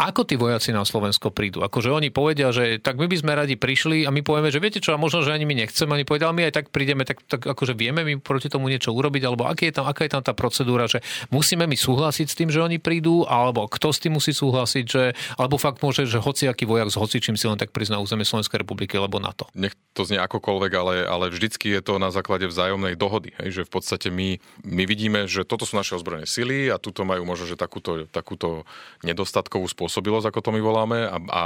[0.00, 1.62] Ako tí vojaci na Slovensko prídu?
[1.62, 4.82] Akože oni povedia, že tak my by sme radi prišli a my povieme, že viete
[4.82, 7.46] čo, a možno, že ani my nechceme, oni povedali, my aj tak prídeme, tak, tak
[7.46, 10.26] akože vieme my proti tomu niečo niečo urobiť, alebo aký je tam, aká je tam
[10.26, 10.98] tá procedúra, že
[11.30, 15.14] musíme my súhlasiť s tým, že oni prídu, alebo kto s tým musí súhlasiť, že,
[15.38, 18.98] alebo fakt môže, že hociaký vojak s hocičím si len tak prizná územie Slovenskej republiky,
[18.98, 19.46] lebo na to.
[19.54, 23.30] Nech to znie akokoľvek, ale, ale vždycky je to na základe vzájomnej dohody.
[23.38, 27.06] Hej, že v podstate my, my vidíme, že toto sú naše ozbrojené sily a tuto
[27.06, 28.66] majú možno, že takúto, takúto
[29.06, 31.42] nedostatkovú spôsobilosť, ako to my voláme a, a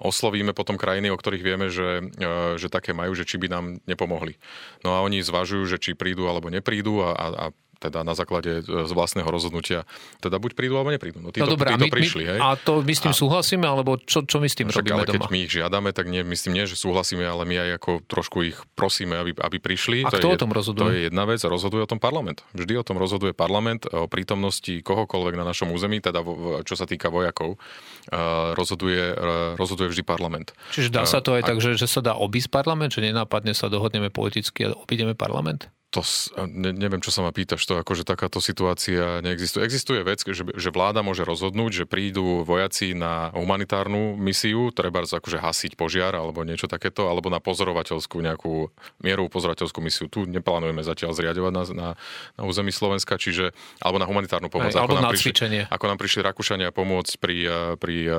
[0.00, 3.82] oslovíme potom krajiny, o ktorých vieme, že, e, že také majú, že či by nám
[3.84, 4.38] nepomohli.
[4.86, 7.46] No a oni zvažujú, že či prídu alebo neprídu a, a, a
[7.78, 9.86] teda na základe e, z vlastného rozhodnutia,
[10.18, 11.22] teda buď prídu alebo neprídu.
[11.22, 12.38] No, títo, no dobré, títo my, prišli, my, hej.
[12.42, 15.06] A to my s tým a, súhlasíme, alebo čo, čo my s tým robíme ale
[15.06, 15.14] doma?
[15.14, 18.38] keď my ich žiadame, tak nie, myslím nie, že súhlasíme, ale my aj ako trošku
[18.50, 20.02] ich prosíme, aby, aby prišli.
[20.04, 20.82] A to kto je, o tom rozhoduje?
[20.82, 22.42] To je jedna vec, rozhoduje o tom parlament.
[22.52, 26.20] Vždy o tom rozhoduje parlament o prítomnosti kohokoľvek na našom území, teda
[26.66, 27.62] čo sa týka vojakov,
[28.58, 29.14] rozhoduje,
[29.54, 30.50] rozhoduje vždy parlament.
[30.74, 33.54] Čiže dá sa to aj a, tak, že, že sa dá obísť parlament, že nenápadne
[33.54, 35.70] sa dohodneme politicky a obídeme parlament?
[35.88, 36.04] To,
[36.44, 39.64] ne, neviem, čo sa ma pýtaš, to akože takáto situácia neexistuje.
[39.64, 45.40] Existuje vec, že, že vláda môže rozhodnúť, že prídu vojaci na humanitárnu misiu, treba akože
[45.40, 48.68] hasiť požiar alebo niečo takéto, alebo na pozorovateľskú nejakú
[49.00, 50.12] mierovú pozorovateľskú misiu.
[50.12, 51.88] Tu neplánujeme zatiaľ zriadovať na, na,
[52.36, 54.76] na území Slovenska, čiže alebo na humanitárnu pomoc.
[54.76, 55.62] Aj, ako na prišli, cvičenie.
[55.72, 58.12] Ako nám prišli Rakúšania pomôcť pri, eh, pri eh,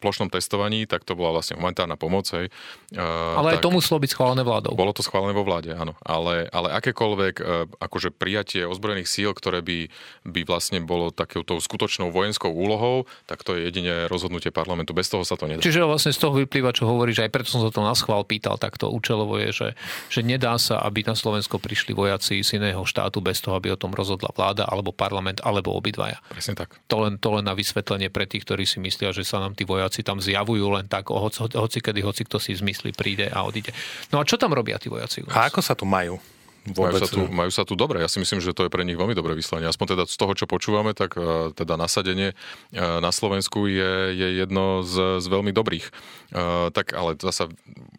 [0.00, 2.24] plošnom testovaní, tak to bola vlastne humanitárna pomoc.
[2.32, 2.48] Hej.
[2.96, 4.72] Eh, ale tak, aj to muselo byť schválené vládou.
[4.72, 5.92] Bolo to schválené vo vláde, áno.
[6.00, 7.44] Ale, ale aké akékoľvek e,
[7.82, 9.90] akože prijatie ozbrojených síl, ktoré by,
[10.22, 14.94] by vlastne bolo takouto skutočnou vojenskou úlohou, tak to je jedine rozhodnutie parlamentu.
[14.94, 15.58] Bez toho sa to nedá.
[15.58, 18.54] Čiže vlastne z toho vyplýva, čo hovoríš, aj preto som sa to na schvál pýtal
[18.54, 19.68] takto účelovo je, že,
[20.06, 23.80] že nedá sa, aby na Slovensko prišli vojaci z iného štátu bez toho, aby o
[23.80, 26.22] tom rozhodla vláda alebo parlament alebo obidvaja.
[26.30, 26.78] Presne tak.
[26.86, 29.66] To len, to len na vysvetlenie pre tých, ktorí si myslia, že sa nám tí
[29.66, 33.74] vojaci tam zjavujú len tak, hoci, hoci kedy, hoci kto si zmyslí, príde a odíde.
[34.14, 35.26] No a čo tam robia tí vojaci?
[35.32, 36.20] A ako sa tu majú?
[36.62, 37.98] Majú sa, tu, majú sa tu dobre.
[37.98, 39.66] Ja si myslím, že to je pre nich veľmi dobré vyslanie.
[39.66, 42.34] Aspoň teda z toho, čo počúvame, tak e, teda nasadenie e,
[42.78, 45.90] na Slovensku je, je jedno z, z veľmi dobrých.
[45.90, 45.92] E,
[46.70, 47.50] tak ale zasa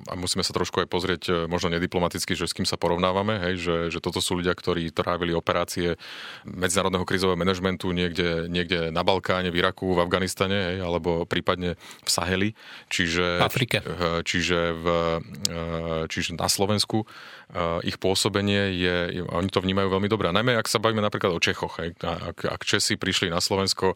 [0.07, 3.75] a musíme sa trošku aj pozrieť možno nediplomaticky, že s kým sa porovnávame, hej, že,
[3.87, 5.95] že toto sú ľudia, ktorí trávili operácie
[6.43, 12.09] medzinárodného krizového manažmentu niekde, niekde na Balkáne, v Iraku, v Afganistane, hej, alebo prípadne v
[12.11, 12.49] Saheli,
[12.91, 13.79] čiže, v Afrike.
[14.27, 14.85] čiže, v,
[16.11, 17.07] čiže na Slovensku
[17.85, 20.29] ich pôsobenie je, oni to vnímajú veľmi dobre.
[20.29, 23.93] A najmä ak sa bavíme napríklad o Čechoch, hej, ak, ak Česi prišli na Slovensko,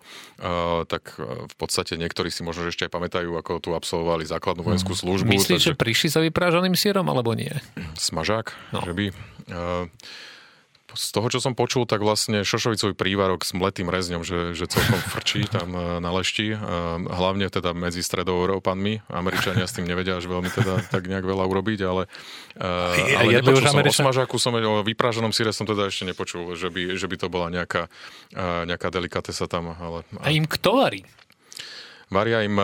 [0.86, 5.00] tak v podstate niektorí si možno ešte aj pamätajú, ako tu absolvovali základnú vojenskú mhm.
[5.02, 5.30] službu.
[5.34, 5.74] Myslíš, takže...
[5.74, 7.52] že prišli za vyprážaným sírom, alebo nie?
[7.98, 8.86] Smažák, no.
[8.86, 9.06] že by...
[9.50, 9.89] Uh,
[10.95, 15.00] z toho, čo som počul, tak vlastne šošovicový prívarok s mletým rezňom, že, že celkom
[15.12, 16.56] frčí tam e, na lešti.
[16.56, 16.58] E,
[17.12, 19.04] hlavne teda medzi stredoeurópanmi.
[19.12, 22.08] Američania s tým nevedia až veľmi teda tak nejak veľa urobiť, ale,
[22.56, 26.71] e, ale nepočul som o smažáku, som o vypraženom síre som teda ešte nepočul, že
[26.71, 27.91] by, že by to bola nejaká,
[28.63, 29.76] nejaká delikatesa tam.
[29.76, 31.04] Ale, a im kto varí?
[32.08, 32.56] Varia im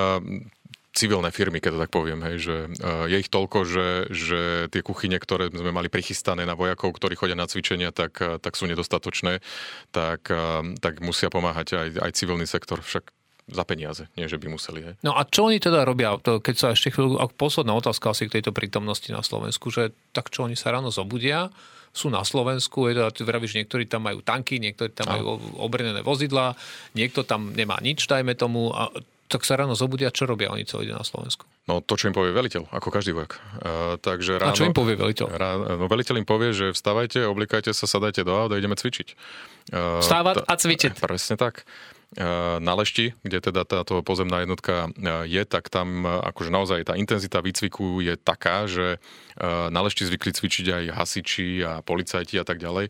[0.93, 4.85] civilné firmy, keď to tak poviem, hej, že uh, je ich toľko, že, že tie
[4.85, 8.69] kuchyne, ktoré sme mali prichystané na vojakov, ktorí chodia na cvičenia, tak, uh, tak sú
[8.69, 9.41] nedostatočné,
[9.89, 13.09] tak, uh, tak musia pomáhať aj, aj civilný sektor, však
[13.43, 14.79] za peniaze, nie že by museli.
[14.87, 14.93] Hej.
[15.03, 18.39] No a čo oni teda robia, to, keď sa ešte chvíľu, posledná otázka asi k
[18.39, 21.51] tejto prítomnosti na Slovensku, že tak čo oni sa ráno zobudia,
[21.93, 26.57] sú na Slovensku, je to, vravíš, niektorí tam majú tanky, niektorí tam majú obrnené vozidlá,
[26.97, 28.89] niekto tam nemá nič, dajme tomu, a
[29.31, 31.47] tak sa ráno zobudia, čo robia oni celý deň na Slovensku?
[31.67, 33.39] No to, čo im povie veliteľ, ako každý vojak.
[33.63, 35.27] Uh, takže ráno, a čo im povie veliteľ?
[35.31, 39.07] Ráno, no veliteľ im povie, že vstavajte, oblikajte sa, sadajte do auta, ideme cvičiť.
[39.71, 40.99] Uh, Vstávať a cvičiť.
[40.99, 41.63] Presne tak
[42.61, 44.93] na Lešti, kde teda táto pozemná jednotka
[45.25, 49.01] je, tak tam akože naozaj tá intenzita výcviku je taká, že
[49.41, 52.89] na Lešti zvykli cvičiť aj hasiči a policajti a tak ďalej.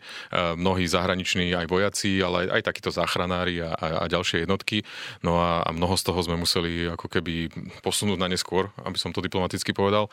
[0.60, 4.84] Mnohí zahraniční aj vojaci, ale aj, aj takíto záchranári a, a, a ďalšie jednotky.
[5.24, 7.50] No a, a mnoho z toho sme museli ako keby
[7.82, 10.12] posunúť na neskôr, aby som to diplomaticky povedal.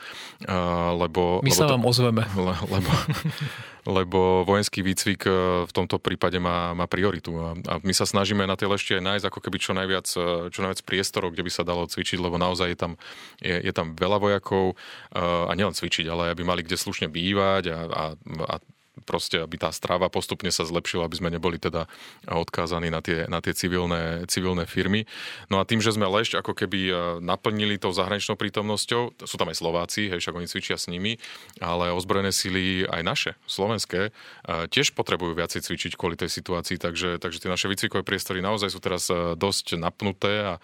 [0.97, 2.25] Lebo, My lebo sa vám to, ozveme.
[2.41, 2.91] Le, lebo,
[4.01, 5.29] lebo vojenský výcvik
[5.69, 7.37] v tomto prípade má, má prioritu.
[7.37, 10.07] A, a my sa snažíme na tej lešti aj nájsť ako keby čo najviac,
[10.51, 12.93] čo najviac priestorov, kde by sa dalo cvičiť, lebo naozaj je tam,
[13.43, 14.79] je, je tam veľa vojakov
[15.15, 18.05] a nielen cvičiť, ale aby mali kde slušne bývať a, a,
[18.45, 18.55] a
[19.05, 21.89] proste, aby tá strava postupne sa zlepšila, aby sme neboli teda
[22.29, 25.05] odkázaní na tie, na tie civilné, civilné firmy.
[25.49, 29.49] No a tým, že sme Lešť ako keby e, naplnili tou zahraničnou prítomnosťou, sú tam
[29.51, 31.17] aj Slováci, hej, však oni cvičia s nimi,
[31.63, 34.11] ale ozbrojené síly aj naše, slovenské, e,
[34.69, 38.81] tiež potrebujú viacej cvičiť kvôli tej situácii, takže, takže tie naše výcvikové priestory naozaj sú
[38.83, 40.55] teraz e, dosť napnuté a,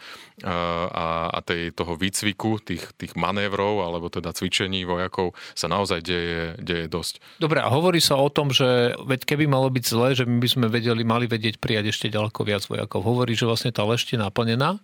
[0.45, 6.59] a, a tej, toho výcviku, tých, tých manévrov alebo teda cvičení vojakov sa naozaj deje,
[6.61, 7.23] deje dosť.
[7.41, 10.49] Dobre, a hovorí sa o tom, že veď keby malo byť zle, že my by
[10.49, 13.03] sme vedeli, mali vedieť prijať ešte ďaleko viac vojakov.
[13.03, 14.79] Hovorí, že vlastne tá lešte naplnená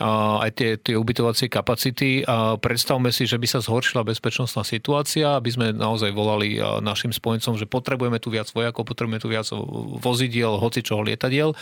[0.00, 2.24] aj tie, tie ubytovacie kapacity.
[2.24, 7.60] A predstavme si, že by sa zhoršila bezpečnostná situácia, aby sme naozaj volali našim spojencom,
[7.60, 9.48] že potrebujeme tu viac vojakov, potrebujeme tu viac
[10.00, 11.52] vozidiel, hoci čoho lietadiel.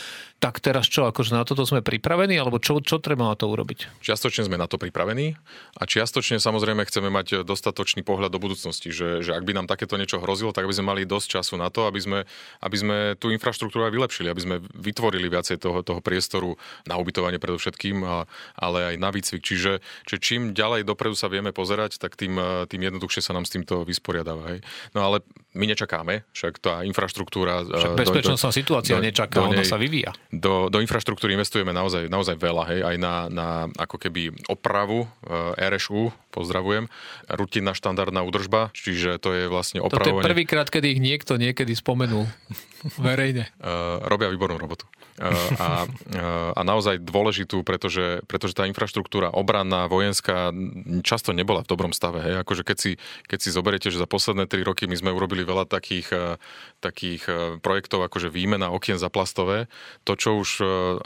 [0.41, 4.01] Tak teraz čo, akože na toto sme pripravení, alebo čo, čo treba na to urobiť?
[4.01, 5.37] Čiastočne sme na to pripravení
[5.77, 10.01] a čiastočne samozrejme chceme mať dostatočný pohľad do budúcnosti, že, že ak by nám takéto
[10.01, 12.19] niečo hrozilo, tak by sme mali dosť času na to, aby sme,
[12.65, 16.57] aby sme tú infraštruktúru aj vylepšili, aby sme vytvorili viacej toho, toho priestoru
[16.89, 18.20] na ubytovanie predovšetkým a,
[18.57, 19.41] ale aj na výcvik.
[19.41, 23.53] Čiže, čiže čím ďalej dopredu sa vieme pozerať, tak tým, tým jednoduchšie sa nám s
[23.53, 24.55] týmto vysporiadáva.
[24.55, 24.59] Hej.
[24.97, 27.67] No ale my nečakáme, však tá infraštruktúra...
[27.67, 30.15] Však bezpečnostná do, situácia do, nečaká, do nej, ona sa vyvíja.
[30.31, 35.67] Do, do infraštruktúry investujeme naozaj, naozaj veľa, hej, aj na, na ako keby opravu e,
[35.75, 36.87] RSU, pozdravujem,
[37.27, 40.23] rutinná štandardná údržba, čiže to je vlastne opravovanie...
[40.23, 42.31] To je prvýkrát, kedy ich niekto niekedy spomenul
[43.11, 43.51] verejne.
[43.59, 44.87] Uh, robia výbornú robotu.
[45.19, 45.27] Uh,
[45.59, 50.55] a, uh, a naozaj dôležitú, pretože, pretože tá infraštruktúra obranná, vojenská
[51.03, 52.23] často nebola v dobrom stave.
[52.23, 52.35] Hej.
[52.47, 52.91] Akože keď, si,
[53.27, 56.39] keď si zoberiete, že za posledné tri roky my sme urobili veľa takých,
[56.79, 57.27] takých
[57.59, 59.67] projektov, akože výmena okien za plastové,
[60.07, 60.49] to, čo už,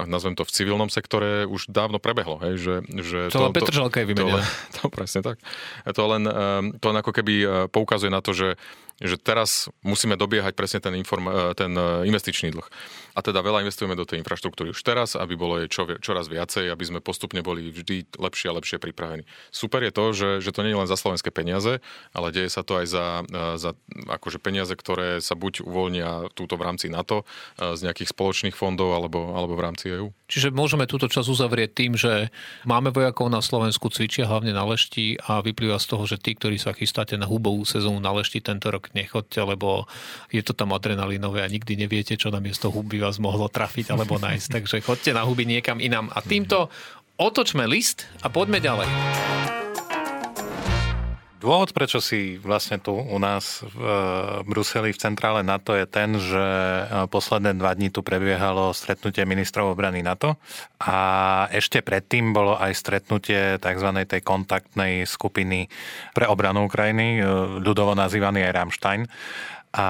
[0.05, 2.37] nazvem to v civilnom sektore, už dávno prebehlo.
[2.45, 2.53] Hej.
[2.61, 4.45] Že, že to, to, Petržalka je vymenená.
[4.79, 5.41] To, to, presne tak.
[5.89, 6.23] To len,
[6.77, 8.47] to len ako keby poukazuje na to, že
[9.03, 12.67] že teraz musíme dobiehať presne ten, inform, e, ten e, investičný dlh.
[13.15, 16.71] A teda veľa investujeme do tej infraštruktúry už teraz, aby bolo jej čo, čoraz viacej,
[16.71, 19.27] aby sme postupne boli vždy lepšie a lepšie pripravení.
[19.51, 21.83] Super je to, že, že to nie je len za slovenské peniaze,
[22.15, 23.75] ale deje sa to aj za, e, za
[24.07, 27.27] akože peniaze, ktoré sa buď uvoľnia túto v rámci NATO
[27.59, 30.11] z nejakých spoločných fondov alebo, alebo v rámci EÚ.
[30.25, 32.33] Čiže môžeme túto čas uzavrieť tým, že
[32.65, 36.57] máme vojakov na Slovensku, cvičia hlavne na lešti a vyplýva z toho, že tí, ktorí
[36.57, 39.89] sa chystáte na hubovú sezónu na lešti tento rok, nechoďte, lebo
[40.29, 44.21] je to tam adrenalinové a nikdy neviete, čo na miesto huby vás mohlo trafiť alebo
[44.21, 44.47] nájsť.
[44.61, 46.11] Takže chodte na huby niekam inám.
[46.13, 46.69] A týmto
[47.17, 48.89] otočme list a poďme ďalej.
[51.45, 53.93] Dôvod, prečo si vlastne tu u nás v e,
[54.49, 59.77] Bruseli v centrále NATO je ten, že e, posledné dva dní tu prebiehalo stretnutie ministrov
[59.77, 60.41] obrany NATO
[60.81, 60.97] a
[61.53, 63.89] ešte predtým bolo aj stretnutie tzv.
[64.09, 65.69] tej kontaktnej skupiny
[66.17, 67.29] pre obranu Ukrajiny, e,
[67.61, 69.01] ľudovo nazývaný aj Rammstein.
[69.77, 69.87] A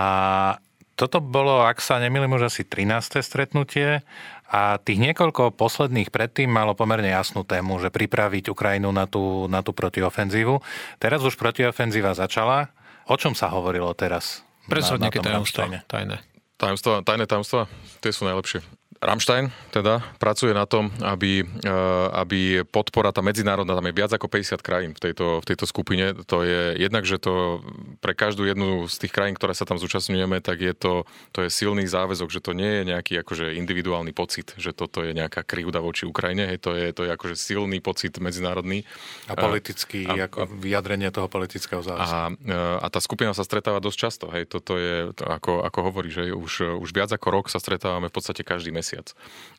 [1.00, 3.20] toto bolo, ak sa nemýlim, už asi 13.
[3.20, 4.04] stretnutie
[4.46, 9.66] a tých niekoľko posledných predtým malo pomerne jasnú tému, že pripraviť Ukrajinu na tú, na
[9.66, 10.62] tú protiofenzívu.
[11.02, 12.70] Teraz už protiofenzíva začala.
[13.10, 14.46] O čom sa hovorilo teraz?
[14.70, 15.66] Presne nejaké tajomstvo.
[15.86, 16.22] Tajné.
[16.56, 17.68] Tajomstva, tajné tajomstva,
[18.00, 18.64] tie sú najlepšie.
[19.04, 24.32] Rammstein teda pracuje na tom, aby, eh, aby podpora, tá medzinárodná, tam je viac ako
[24.32, 26.16] 50 krajín v tejto, v tejto skupine.
[26.32, 27.60] To je jednak, že to
[28.00, 31.04] pre každú jednu z tých krajín, ktoré sa tam zúčastňujeme, tak je to,
[31.36, 35.12] to je silný záväzok, že to nie je nejaký akože individuálny pocit, že toto je
[35.12, 38.88] nejaká krivda voči Ukrajine, hej, to je, to je akože silný pocit medzinárodný.
[39.28, 42.16] A politický, a, ako vyjadrenie toho politického záväzku.
[42.16, 45.80] A, eh, a tá skupina sa stretáva dosť často, hej, toto je, to ako, ako
[45.84, 49.14] hovorí, že už, už viac ako rok sa stretávame v podstate každý mesiac mesiac.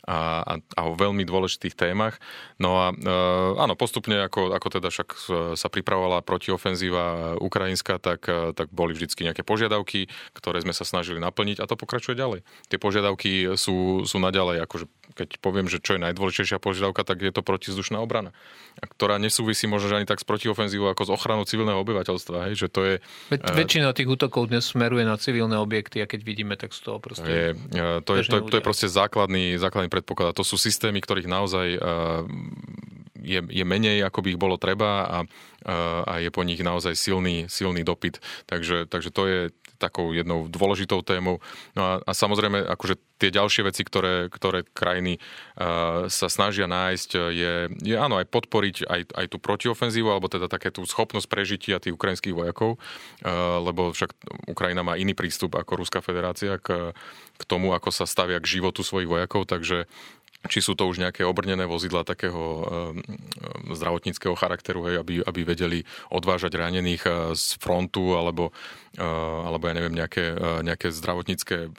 [0.06, 2.22] A, a, a o veľmi dôležitých témach.
[2.62, 3.12] No a e,
[3.58, 5.08] áno, postupne, ako, ako teda však
[5.58, 11.18] sa pripravovala protiofenzíva ukrajinská, tak, e, tak boli vždycky nejaké požiadavky, ktoré sme sa snažili
[11.18, 12.46] naplniť a to pokračuje ďalej.
[12.70, 17.32] Tie požiadavky sú, sú naďalej, akože keď poviem, že čo je najdôležitejšia požiadavka, tak je
[17.32, 18.36] to protizdušná obrana,
[18.78, 22.52] ktorá nesúvisí možno ani tak s protiofenzívou ako s ochranou civilného obyvateľstva.
[22.52, 22.94] Hej, že to je,
[23.32, 26.84] Ve, uh, väčšina tých útokov dnes smeruje na civilné objekty a keď vidíme, tak z
[26.84, 27.26] toho proste...
[27.26, 30.32] Je, uh, to, je, to, to je proste základný, základný predpoklad.
[30.32, 32.22] A to sú systémy, ktorých naozaj uh,
[33.22, 35.18] je, je menej, ako by ich bolo treba a,
[36.04, 38.20] a je po nich naozaj silný, silný dopyt.
[38.46, 39.40] Takže, takže to je
[39.76, 41.44] takou jednou dôležitou témou.
[41.76, 47.10] No a, a samozrejme, akože tie ďalšie veci, ktoré, ktoré krajiny uh, sa snažia nájsť,
[47.32, 51.80] je, je áno, aj podporiť aj, aj tú protiofenzívu, alebo teda také tú schopnosť prežitia
[51.80, 54.12] tých ukrajinských vojakov, uh, lebo však
[54.48, 56.92] Ukrajina má iný prístup ako Ruská federácia k,
[57.36, 59.88] k tomu, ako sa stavia k životu svojich vojakov, takže
[60.46, 62.64] či sú to už nejaké obrnené vozidla takého e,
[63.72, 65.78] zdravotníckého charakteru, hej, aby, aby vedeli
[66.12, 68.52] odvážať ranených e, z frontu alebo,
[68.94, 69.02] e,
[69.42, 71.72] alebo ja neviem, nejaké, nejaké zdravotnícke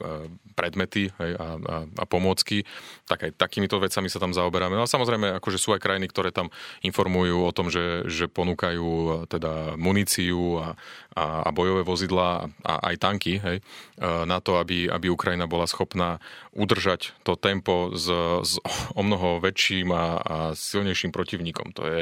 [0.57, 2.67] predmety hej, a, a, a pomôcky,
[3.07, 4.75] tak aj takýmito vecami sa tam zaoberáme.
[4.75, 6.51] No a samozrejme, akože sú aj krajiny, ktoré tam
[6.83, 10.67] informujú o tom, že, že ponúkajú teda muníciu a,
[11.17, 13.57] a bojové vozidlá a aj tanky hej,
[14.01, 16.21] na to, aby, aby Ukrajina bola schopná
[16.53, 18.05] udržať to tempo s,
[18.45, 18.61] s
[18.93, 21.73] o mnoho väčším a, a silnejším protivníkom.
[21.73, 22.01] To je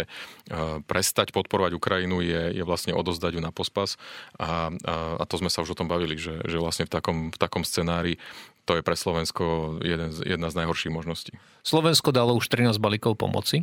[0.84, 3.96] prestať podporovať Ukrajinu, je, je vlastne odozdať ju na pospas
[4.36, 7.18] a, a, a to sme sa už o tom bavili, že, že vlastne v takom,
[7.32, 8.20] v takom scenári
[8.66, 11.38] to je pre Slovensko jeden, jedna z najhorších možností.
[11.62, 13.62] Slovensko dalo už 13 balíkov pomoci.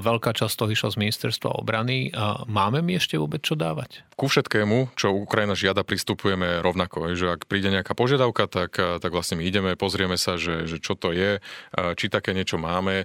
[0.00, 2.08] Veľká časť toho išla z ministerstva obrany.
[2.48, 4.00] Máme mi ešte vôbec čo dávať?
[4.16, 7.12] Ku všetkému, čo Ukrajina žiada, pristupujeme rovnako.
[7.12, 10.96] Že ak príde nejaká požiadavka, tak, tak vlastne my ideme, pozrieme sa, že, že čo
[10.96, 11.44] to je,
[11.96, 13.04] či také niečo máme,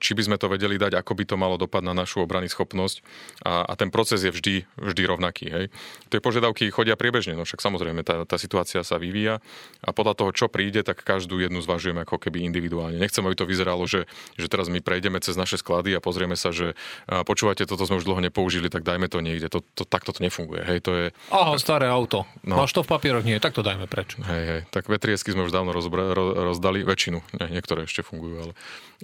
[0.00, 3.04] či by sme to vedeli dať, ako by to malo dopad na našu obrany schopnosť.
[3.44, 5.46] A, a ten proces je vždy, vždy rovnaký.
[5.52, 5.64] Hej.
[6.08, 9.40] Tie požiadavky chodia priebežne, no však samozrejme tá, tá situácia sa vyvíja
[9.84, 12.96] a podľa toho, čo príde, tak každú jednu zvažujeme ako keby individuálne.
[12.96, 16.48] Nechcem, aby to vyzeralo, že, že teraz my prejdeme cez naše sklady a pozrieme sa,
[16.50, 16.72] že
[17.04, 19.52] počúvate, toto sme už dlho nepoužili, tak dajme to niekde.
[19.52, 20.64] To, to, takto to nefunguje.
[20.64, 21.06] Hej, to je...
[21.28, 22.24] Aha, staré auto.
[22.40, 22.56] No.
[22.56, 23.22] Máš to v papieroch?
[23.22, 24.16] Nie, tak to dajme preč.
[24.16, 24.60] Hej, hej.
[24.72, 27.20] Tak vetriesky sme už dávno rozbra- rozdali, väčšinu.
[27.36, 28.54] Nie, niektoré ešte fungujú, ale...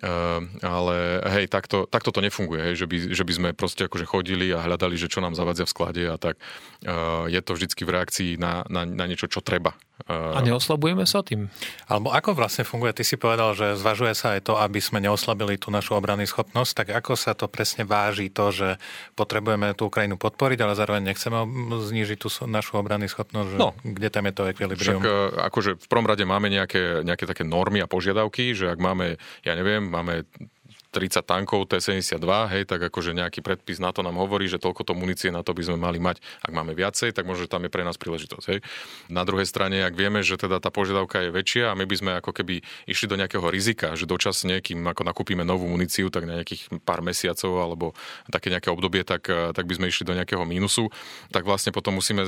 [0.00, 4.08] Uh, ale hej, takto, takto to nefunguje, hej, že, by, že by sme proste akože
[4.08, 6.40] chodili a hľadali, že čo nám zavadzia v sklade a tak.
[6.86, 9.76] Uh, je to vždycky v reakcii na, na, na niečo, čo treba.
[10.08, 11.52] A neoslabujeme sa tým?
[11.90, 12.96] Alebo ako vlastne funguje?
[12.96, 16.72] Ty si povedal, že zvažuje sa aj to, aby sme neoslabili tú našu obrany schopnosť.
[16.84, 18.68] Tak ako sa to presne váži to, že
[19.18, 21.44] potrebujeme tú Ukrajinu podporiť, ale zároveň nechceme
[21.90, 23.48] znížiť tú našu obrany schopnosť?
[23.54, 25.00] Že no, kde tam je to ekvilibrium?
[25.00, 25.18] Však e,
[25.50, 29.52] akože v prvom rade máme nejaké, nejaké také normy a požiadavky, že ak máme, ja
[29.52, 30.24] neviem, máme
[30.90, 34.92] 30 tankov T-72, hej, tak akože nejaký predpis na to nám hovorí, že toľko to
[34.98, 36.18] munície na to by sme mali mať.
[36.42, 38.46] Ak máme viacej, tak možno, že tam je pre nás príležitosť.
[38.50, 38.58] Hej.
[39.06, 42.10] Na druhej strane, ak vieme, že teda tá požiadavka je väčšia a my by sme
[42.18, 42.60] ako keby
[42.90, 47.06] išli do nejakého rizika, že dočasne, kým ako nakúpime novú muníciu, tak na nejakých pár
[47.06, 47.94] mesiacov alebo
[48.26, 50.90] také nejaké obdobie, tak, tak by sme išli do nejakého mínusu,
[51.30, 52.26] tak vlastne potom musíme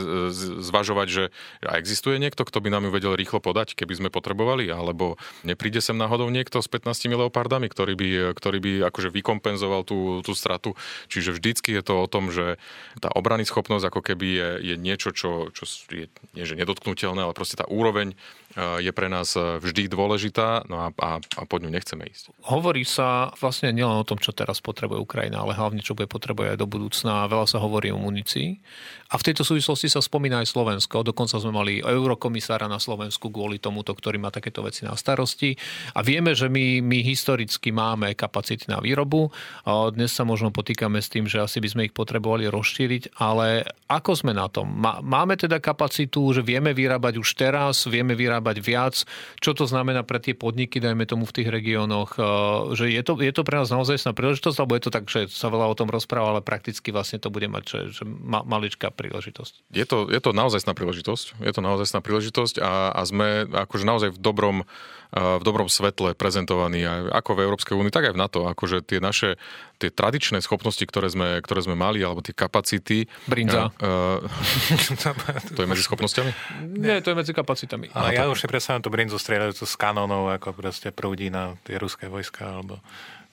[0.62, 1.24] zvažovať, že
[1.66, 5.82] a existuje niekto, kto by nám ju vedel rýchlo podať, keby sme potrebovali, alebo nepríde
[5.82, 10.36] sem náhodou niekto s 15 leopardami, ktorý by, ktorý ktorý by akože vykompenzoval tú, tú
[10.36, 10.76] stratu.
[11.08, 12.60] Čiže vždycky je to o tom, že
[13.00, 17.32] tá obrany schopnosť ako keby je, je niečo, čo, čo je nie že nedotknutelné, ale
[17.32, 18.12] proste tá úroveň
[18.52, 22.36] je pre nás vždy dôležitá no a, a, a pod ňu nechceme ísť.
[22.44, 26.52] Hovorí sa vlastne nielen o tom, čo teraz potrebuje Ukrajina, ale hlavne čo bude potrebovať
[26.52, 27.32] aj do budúcna.
[27.32, 28.60] Veľa sa hovorí o munícii.
[29.12, 31.04] A v tejto súvislosti sa spomína aj Slovensko.
[31.04, 35.52] Dokonca sme mali eurokomisára na Slovensku kvôli tomuto, ktorý má takéto veci na starosti.
[35.92, 39.28] A vieme, že my, my historicky máme kapacity na výrobu.
[39.68, 44.16] Dnes sa možno potýkame s tým, že asi by sme ich potrebovali rozšíriť, ale ako
[44.16, 44.80] sme na tom?
[45.04, 48.96] Máme teda kapacitu, že vieme vyrábať už teraz, vieme vyrábať viac.
[49.36, 52.16] Čo to znamená pre tie podniky, dajme tomu v tých regiónoch,
[52.72, 55.52] že je to, je to pre nás naozaj príležitosť, alebo je to tak, že sa
[55.52, 58.40] veľa o tom rozpráva, ale prakticky vlastne to bude mať že, že ma,
[59.02, 59.74] príležitosť.
[59.74, 61.42] Je to, je to naozaj príležitosť.
[61.42, 64.58] Je to naozaj príležitosť a, a sme akože naozaj v dobrom
[65.12, 68.48] v dobrom svetle prezentovaní aj ako v Európskej únii, tak aj v NATO.
[68.48, 69.36] Akože tie naše
[69.76, 73.04] tie tradičné schopnosti, ktoré sme, ktoré sme mali, alebo tie kapacity.
[73.28, 73.68] Brinza.
[73.76, 74.24] Uh,
[75.58, 76.30] to je medzi schopnosťami?
[76.80, 77.92] Nie, to je medzi kapacitami.
[77.92, 81.76] Ale ja už si predstavím tú brinzu strieľajúcu z kanónov, ako proste prúdi na tie
[81.76, 82.80] ruské vojska, alebo...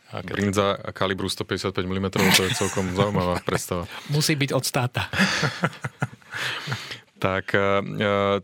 [0.10, 3.86] Brinza kalibru 155 mm, to je celkom zaujímavá predstava.
[4.10, 5.06] Musí byť od státa.
[7.24, 8.42] tak uh,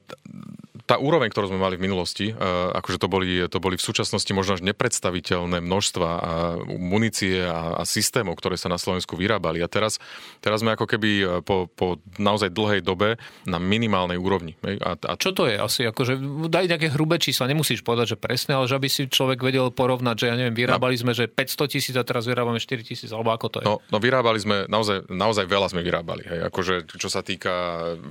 [0.86, 2.29] tá úroveň, ktorú sme mali v minulosti,
[2.77, 6.31] akože to boli, to boli v súčasnosti možno až nepredstaviteľné množstva a
[6.77, 9.65] munície a, a systémov, ktoré sa na Slovensku vyrábali.
[9.65, 9.97] A teraz,
[10.39, 13.17] teraz sme ako keby e, po, po naozaj dlhej dobe
[13.49, 14.53] na minimálnej úrovni.
[14.61, 15.11] A, a...
[15.17, 15.89] Čo to je asi?
[15.89, 19.73] Akože daj nejaké hrubé čísla, nemusíš povedať, že presne, ale že aby si človek vedel
[19.73, 23.33] porovnať, že ja neviem, vyrábali sme, že 500 tisíc a teraz vyrábame 4 tisíc, alebo
[23.33, 23.65] ako to je?
[23.65, 26.23] No, no vyrábali sme, naozaj, naozaj veľa sme vyrábali.
[26.29, 26.39] Hej.
[26.53, 27.53] Akože, čo sa týka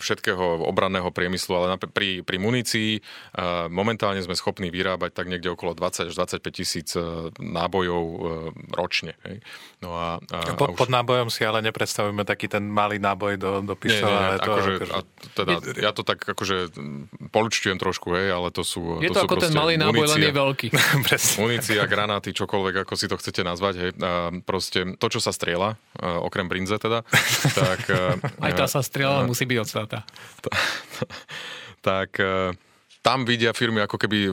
[0.02, 3.04] všetkého obranného priemyslu, ale pri, pri munícii munícií.
[3.68, 8.18] Momentálne sme schopní vyrábať tak niekde okolo 20 až 25 tisíc e, nábojov e,
[8.72, 9.12] ročne.
[9.28, 9.44] Hej.
[9.84, 10.78] No a, a, pod, a už...
[10.80, 14.40] pod nábojom si ale nepredstavujeme taký ten malý náboj do, do pištola.
[14.40, 14.92] Akože, akože...
[15.36, 16.72] teda, ja to tak akože
[17.28, 20.32] polučtujem trošku, hej, ale to sú Je to, to ako ten malý náboj, len je
[20.32, 20.66] veľký.
[21.44, 23.74] munícia, granáty, čokoľvek, ako si to chcete nazvať.
[23.76, 23.90] Hej.
[24.00, 27.04] A proste to, čo sa strieľa, okrem brinze teda,
[27.60, 27.92] tak...
[28.40, 29.98] Aj tá sa strieľa, musí byť odstátá
[31.84, 32.56] tak e,
[33.04, 34.30] tam vidia firmy ako keby e,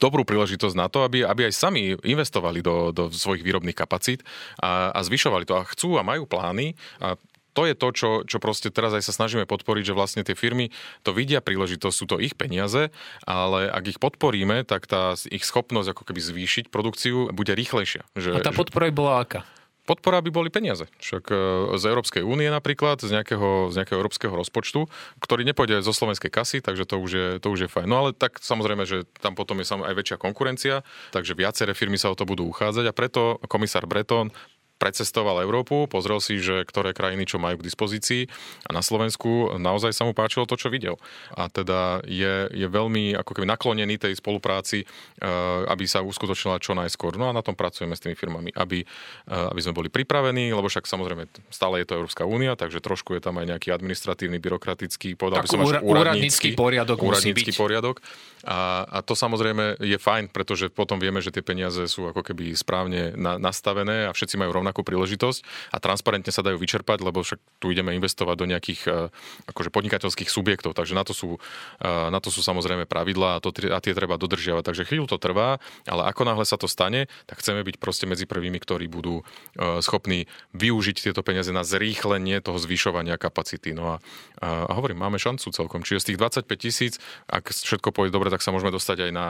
[0.00, 4.24] dobrú príležitosť na to, aby, aby aj sami investovali do, do svojich výrobných kapacít
[4.56, 5.60] a, a zvyšovali to.
[5.60, 6.72] A chcú a majú plány
[7.04, 7.20] a
[7.56, 10.68] to je to, čo, čo proste teraz aj sa snažíme podporiť, že vlastne tie firmy
[11.00, 12.92] to vidia príležitosť, sú to ich peniaze,
[13.24, 18.04] ale ak ich podporíme, tak tá ich schopnosť ako keby zvýšiť produkciu bude rýchlejšia.
[18.12, 18.96] Že, a tá podpora že...
[19.00, 19.48] bola aká?
[19.86, 20.90] Podpora by boli peniaze.
[20.98, 21.36] Však e,
[21.78, 24.90] z Európskej únie napríklad, z nejakého, z nejakého európskeho rozpočtu,
[25.22, 27.86] ktorý nepôjde zo slovenskej kasy, takže to už je, to už je fajn.
[27.86, 30.82] No ale tak samozrejme, že tam potom je aj väčšia konkurencia,
[31.14, 34.34] takže viaceré firmy sa o to budú uchádzať a preto komisár Breton
[34.76, 38.28] precestoval Európu, pozrel si, že ktoré krajiny čo majú k dispozícii
[38.68, 41.00] a na Slovensku naozaj sa mu páčilo to, čo videl.
[41.32, 45.26] A teda je, je veľmi ako keby naklonený tej spolupráci, eh,
[45.72, 47.16] aby sa uskutočnila čo najskôr.
[47.16, 50.68] No a na tom pracujeme s tými firmami, aby, eh, aby sme boli pripravení, lebo
[50.68, 55.16] však samozrejme stále je to Európska únia, takže trošku je tam aj nejaký administratívny, byrokratický,
[55.16, 58.02] povedal by som úra, úradnícky poriadok úradnícky poriadok.
[58.46, 62.54] A, a to samozrejme je fajn, pretože potom vieme, že tie peniaze sú ako keby
[62.54, 67.38] správne na, nastavené a všetci majú rovnakú príležitosť a transparentne sa dajú vyčerpať, lebo však
[67.62, 71.38] tu ideme investovať do nejakých eh, akože podnikateľských subjektov, takže na to sú,
[71.78, 74.66] eh, na to sú samozrejme pravidlá a, to, a tie treba dodržiavať.
[74.66, 78.26] Takže chvíľu to trvá, ale ako náhle sa to stane, tak chceme byť proste medzi
[78.26, 80.26] prvými, ktorí budú eh, schopní
[80.58, 83.70] využiť tieto peniaze na zrýchlenie toho zvyšovania kapacity.
[83.70, 84.02] No a,
[84.42, 85.86] a hovorím, máme šancu celkom.
[85.86, 86.94] Čiže z tých 25 tisíc,
[87.30, 89.26] ak všetko pôjde dobre, tak sa môžeme dostať aj na,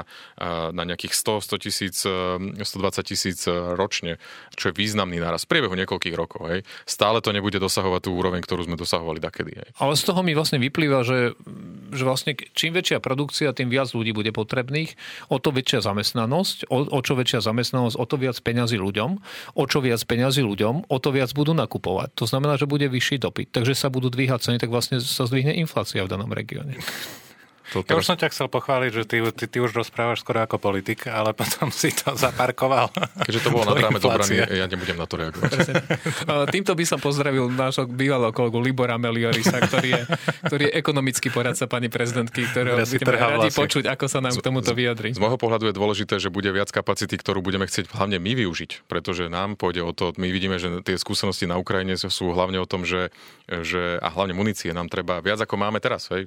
[0.71, 4.23] na nejakých 100, 100 tisíc, 120 tisíc ročne,
[4.55, 6.47] čo je významný náraz v priebehu niekoľkých rokov.
[6.47, 6.61] Hej.
[6.87, 9.59] Stále to nebude dosahovať tú úroveň, ktorú sme dosahovali dakedy.
[9.59, 9.69] Hej.
[9.83, 11.35] Ale z toho mi vlastne vyplýva, že,
[11.91, 14.95] že vlastne čím väčšia produkcia, tým viac ľudí bude potrebných,
[15.27, 19.11] o to väčšia zamestnanosť, o, o čo väčšia zamestnanosť, o to viac peňazí ľuďom,
[19.59, 22.15] o čo viac peňazí ľuďom, o to viac budú nakupovať.
[22.15, 23.51] To znamená, že bude vyšší dopyt.
[23.51, 26.79] Takže sa budú dvíhať ceny, tak vlastne sa zdvihne inflácia v danom regióne.
[27.75, 27.91] To teraz...
[27.91, 31.11] Ja už som ťa chcel pochváliť, že ty, ty, ty už rozprávaš skoro ako politik,
[31.11, 32.93] ale potom si to zaparkoval.
[33.27, 35.51] Keďže to bolo na rámec obrany, ja nebudem na to reagovať.
[36.55, 40.03] Týmto by som pozdravil nášho bývalého kolegu Libora Meliorisa, ktorý je,
[40.47, 44.43] ktorý je ekonomický poradca pani prezidentky, ktorého ja budeme radi počuť, ako sa nám k
[44.43, 45.11] tomuto vyjadri.
[45.11, 48.33] Z, z môjho pohľadu je dôležité, že bude viac kapacity, ktorú budeme chcieť hlavne my
[48.47, 52.61] využiť, pretože nám pôjde o to, my vidíme, že tie skúsenosti na Ukrajine sú hlavne
[52.63, 53.11] o tom, že,
[53.47, 56.11] že a hlavne munície nám treba viac ako máme teraz.
[56.11, 56.27] Hej.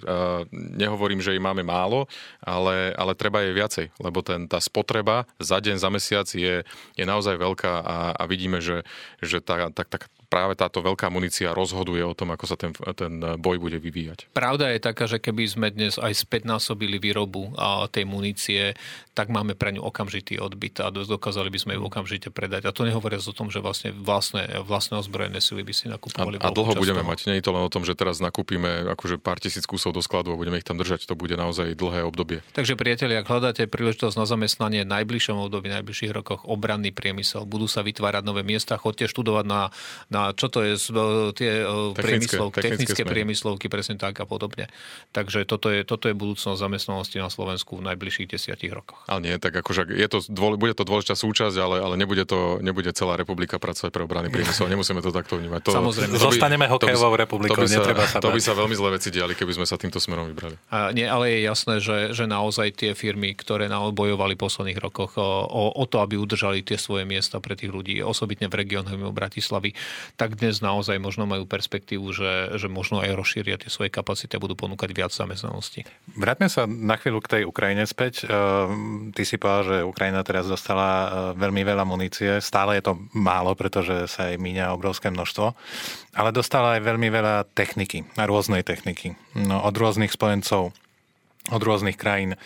[0.53, 2.07] Nehovorím, že ich máme málo,
[2.39, 6.63] ale, ale treba je viacej, lebo ten, tá spotreba za deň, za mesiac je,
[6.95, 8.87] je naozaj veľká a, a vidíme, že,
[9.19, 9.97] že tá, tá, tá,
[10.29, 14.29] práve táto veľká munícia rozhoduje o tom, ako sa ten, ten boj bude vyvíjať.
[14.31, 17.49] Pravda je taká, že keby sme dnes aj späť násobili výrobu
[17.89, 18.77] tej munície,
[19.17, 22.69] tak máme pre ňu okamžitý odbyt a dokázali by sme ju okamžite predať.
[22.69, 26.39] A to nehovoriac o tom, že vlastne vlastné, vlastné ozbrojené sily by si nakupovali.
[26.39, 27.09] A, a dlho budeme toho.
[27.09, 27.27] mať.
[27.27, 30.31] Nie je to len o tom, že teraz nakúpime akože pár tisíc kusov do skladu
[30.31, 31.09] a budeme ich tam držať.
[31.09, 32.45] To bude naozaj dlhé obdobie.
[32.53, 37.43] Takže priatelia, ak hľadáte príležitosť na zamestnanie v najbližšom období, v najbližších rokoch obranný priemysel,
[37.43, 39.61] budú sa vytvárať nové miesta, chodte študovať na,
[40.07, 40.75] na na čo to je,
[41.35, 44.67] tie technické, priemyslovky, technické, technické priemyslovky, presne tak a podobne.
[45.15, 48.99] Takže toto je, toto je budúcnosť zamestnanosti na Slovensku v najbližších desiatich rokoch.
[49.07, 50.19] Ale nie, tak akože je to,
[50.59, 54.67] bude to dôležitá súčasť, ale, ale nebude, to, nebude celá republika pracovať pre obranný priemysel.
[54.73, 55.61] Nemusíme to takto vnímať.
[55.65, 56.13] To, Samozrejme.
[56.13, 58.89] To by, Zostaneme hokejovou republikou, to by, sa, netreba sa To by sa veľmi zle
[58.93, 60.59] veci diali, keby sme sa týmto smerom vybrali.
[60.69, 65.15] A nie, ale je jasné, že, že naozaj tie firmy, ktoré bojovali v posledných rokoch
[65.17, 69.13] o, o to, aby udržali tie svoje miesta pre tých ľudí, osobitne v regiónoch mimo
[69.13, 69.77] Bratislavy,
[70.15, 74.43] tak dnes naozaj možno majú perspektívu, že, že možno aj rozšíria tie svoje kapacity a
[74.43, 75.85] budú ponúkať viac zamestnanosti.
[76.15, 78.25] Vráťme sa na chvíľu k tej Ukrajine späť.
[78.25, 81.07] Ehm, ty si povedal, že Ukrajina teraz dostala e,
[81.37, 82.39] veľmi veľa munície.
[82.39, 85.53] Stále je to málo, pretože sa jej míňa obrovské množstvo.
[86.15, 89.13] Ale dostala aj veľmi veľa techniky, rôznej techniky.
[89.37, 90.73] No, od rôznych spojencov
[91.49, 92.37] od rôznych krajín.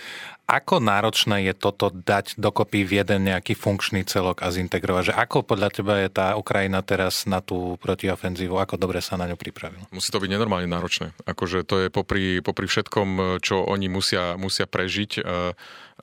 [0.43, 5.11] Ako náročné je toto dať dokopy v jeden nejaký funkčný celok a zintegrovať?
[5.11, 8.55] Že ako podľa teba je tá Ukrajina teraz na tú protiofenzívu?
[8.59, 9.81] Ako dobre sa na ňu pripravil?
[9.89, 11.15] Musí to byť nenormálne náročné.
[11.25, 15.53] Akože to je popri, popri všetkom, čo oni musia, musia prežiť Eh,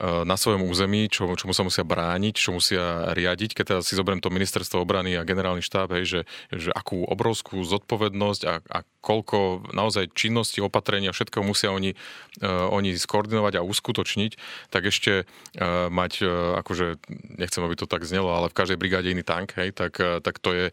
[0.00, 3.52] na svojom území, čo, čomu sa musia brániť, čo musia riadiť.
[3.52, 7.60] Keď teda si zoberiem to ministerstvo obrany a generálny štáb, hej, že, že akú obrovskú
[7.60, 11.96] zodpovednosť a, a koľko naozaj činnosti, opatrenia, všetko musia oni,
[12.40, 14.32] uh, oni skoordinovať a uskutočniť,
[14.72, 17.00] tak ešte uh, mať, uh, akože,
[17.36, 20.40] nechcem, aby to tak znelo, ale v každej brigáde iný tank, hej, tak, uh, tak
[20.40, 20.66] to je,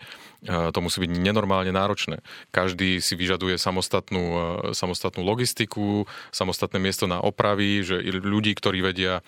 [0.46, 2.22] to musí byť nenormálne náročné.
[2.54, 4.42] Každý si vyžaduje samostatnú, uh,
[4.78, 9.26] samostatnú logistiku, samostatné miesto na opravy, že ľudí, ktorí vedia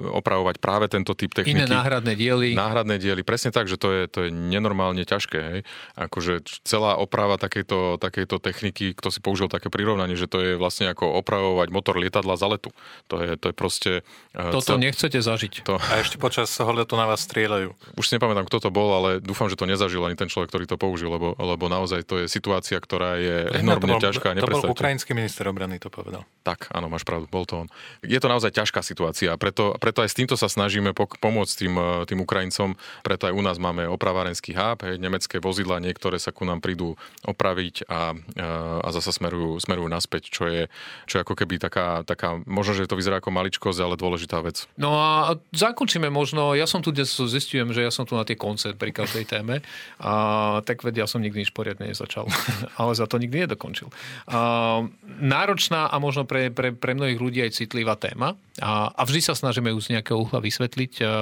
[0.00, 1.66] opravovať práve tento typ techniky.
[1.66, 2.56] Iné náhradné diely.
[2.56, 5.38] Náhradné diely, presne tak, že to je, to je nenormálne ťažké.
[5.38, 5.60] Hej.
[5.98, 10.88] Akože celá oprava takejto, takejto techniky, kto si použil také prirovnanie, že to je vlastne
[10.88, 12.70] ako opravovať motor lietadla za letu.
[13.12, 13.92] To je, to je proste...
[14.32, 14.80] Toto cel...
[14.80, 15.66] nechcete zažiť.
[15.66, 15.76] To...
[15.76, 17.98] A ešte počas toho letu na vás strieľajú.
[17.98, 20.64] Už si nepamätám, kto to bol, ale dúfam, že to nezažil ani ten človek, ktorý
[20.70, 24.38] to použil, lebo, lebo naozaj to je situácia, ktorá je enormne ťažká.
[24.38, 26.22] To bol ukrajinský minister obrany, to povedal.
[26.46, 27.68] Tak, áno, máš pravdu, bol to on.
[28.06, 29.34] Je to naozaj ťažká situácia.
[29.34, 31.74] Preto, preto aj s týmto sa snažíme pomôcť tým,
[32.06, 32.78] tým Ukrajincom.
[33.02, 36.94] Preto aj u nás máme opravárenský hub, hej, nemecké vozidla, niektoré sa ku nám prídu
[37.26, 38.14] opraviť a,
[38.84, 40.70] a zasa smerujú, smerujú naspäť, čo je,
[41.10, 44.68] čo je ako keby taká, taká, možno, že to vyzerá ako maličkosť, ale dôležitá vec.
[44.76, 48.36] No a zakončíme možno, ja som tu dnes zistujem, že ja som tu na tie
[48.36, 49.64] konce pri každej téme,
[50.00, 50.12] a,
[50.64, 52.26] tak vedia, som nikdy nič poriadne nezačal,
[52.80, 53.88] ale za to nikdy nedokončil.
[54.28, 59.20] A, náročná a možno pre, pre, pre mnohých ľudí aj citlivá téma a, a vždy
[59.20, 61.14] sa snažíme ju z nejakého uhla vysvetliť, a, a,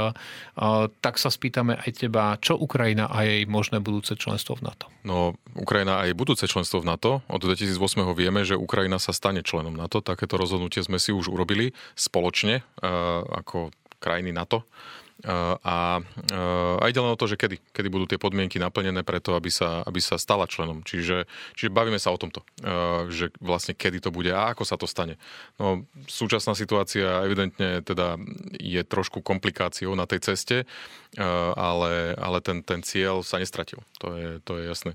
[1.01, 4.87] tak sa spýtame aj teba, čo Ukrajina a jej možné budúce členstvo v NATO?
[5.07, 7.11] No, Ukrajina a jej budúce členstvo v NATO.
[7.31, 7.79] Od 2008
[8.13, 10.05] vieme, že Ukrajina sa stane členom NATO.
[10.05, 12.61] Takéto rozhodnutie sme si už urobili spoločne
[13.33, 14.69] ako krajiny NATO.
[15.27, 15.99] A,
[16.79, 19.83] a ide len o to, že kedy, kedy budú tie podmienky naplnené preto, aby sa,
[19.83, 20.87] aby sa stala členom.
[20.87, 21.27] Čiže,
[21.59, 22.47] čiže bavíme sa o tomto,
[23.11, 25.19] že vlastne kedy to bude a ako sa to stane.
[25.59, 28.15] No, súčasná situácia evidentne teda
[28.63, 30.71] je trošku komplikáciou na tej ceste,
[31.59, 33.83] ale, ale ten, ten cieľ sa nestratil.
[33.99, 34.95] To je, to je jasné.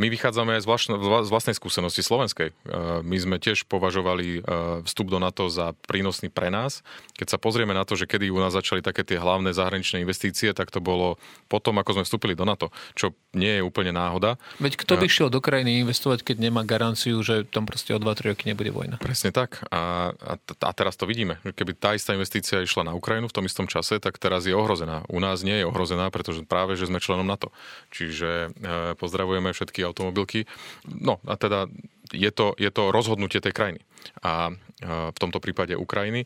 [0.00, 2.56] My vychádzame aj z, vlastne, z vlastnej skúsenosti slovenskej.
[3.04, 4.42] My sme tiež považovali
[4.88, 6.80] vstup do NATO za prínosný pre nás.
[7.20, 10.56] Keď sa pozrieme na to, že kedy u nás začali také tie hlavné zahraničné investície,
[10.56, 11.20] tak to bolo
[11.52, 14.40] potom, ako sme vstúpili do NATO, čo nie je úplne náhoda.
[14.56, 18.32] Veď kto by šiel do krajiny investovať, keď nemá garanciu, že tam proste o 2-3
[18.32, 18.96] roky nebude vojna?
[18.96, 19.62] Presne tak.
[19.68, 21.36] A, a, a teraz to vidíme.
[21.44, 25.04] Keby tá istá investícia išla na Ukrajinu v tom istom čase, tak teraz je ohrozená.
[25.12, 27.52] U nás nie je ohrozená, pretože práve, že sme členom NATO.
[27.92, 30.48] Čiže e, pozdravujeme všetky automobilky.
[30.88, 31.68] No a teda
[32.10, 33.80] je to, je to rozhodnutie tej krajiny.
[34.24, 34.50] A
[34.80, 36.24] v tomto prípade Ukrajiny.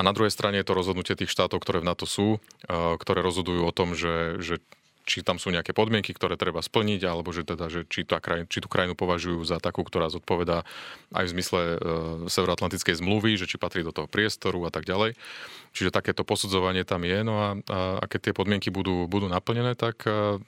[0.00, 2.40] A na druhej strane je to rozhodnutie tých štátov, ktoré v NATO sú,
[2.72, 4.56] ktoré rozhodujú o tom, že, že
[5.04, 8.46] či tam sú nejaké podmienky, ktoré treba splniť, alebo že teda, že či, tá kraj,
[8.46, 10.62] či tú krajinu považujú za takú, ktorá zodpovedá
[11.12, 11.76] aj v zmysle e,
[12.30, 15.18] Severoatlantickej zmluvy, že či patrí do toho priestoru a tak ďalej.
[15.76, 17.18] Čiže takéto posudzovanie tam je.
[17.26, 20.38] No a, a, a keď tie podmienky budú, budú naplnené, tak e,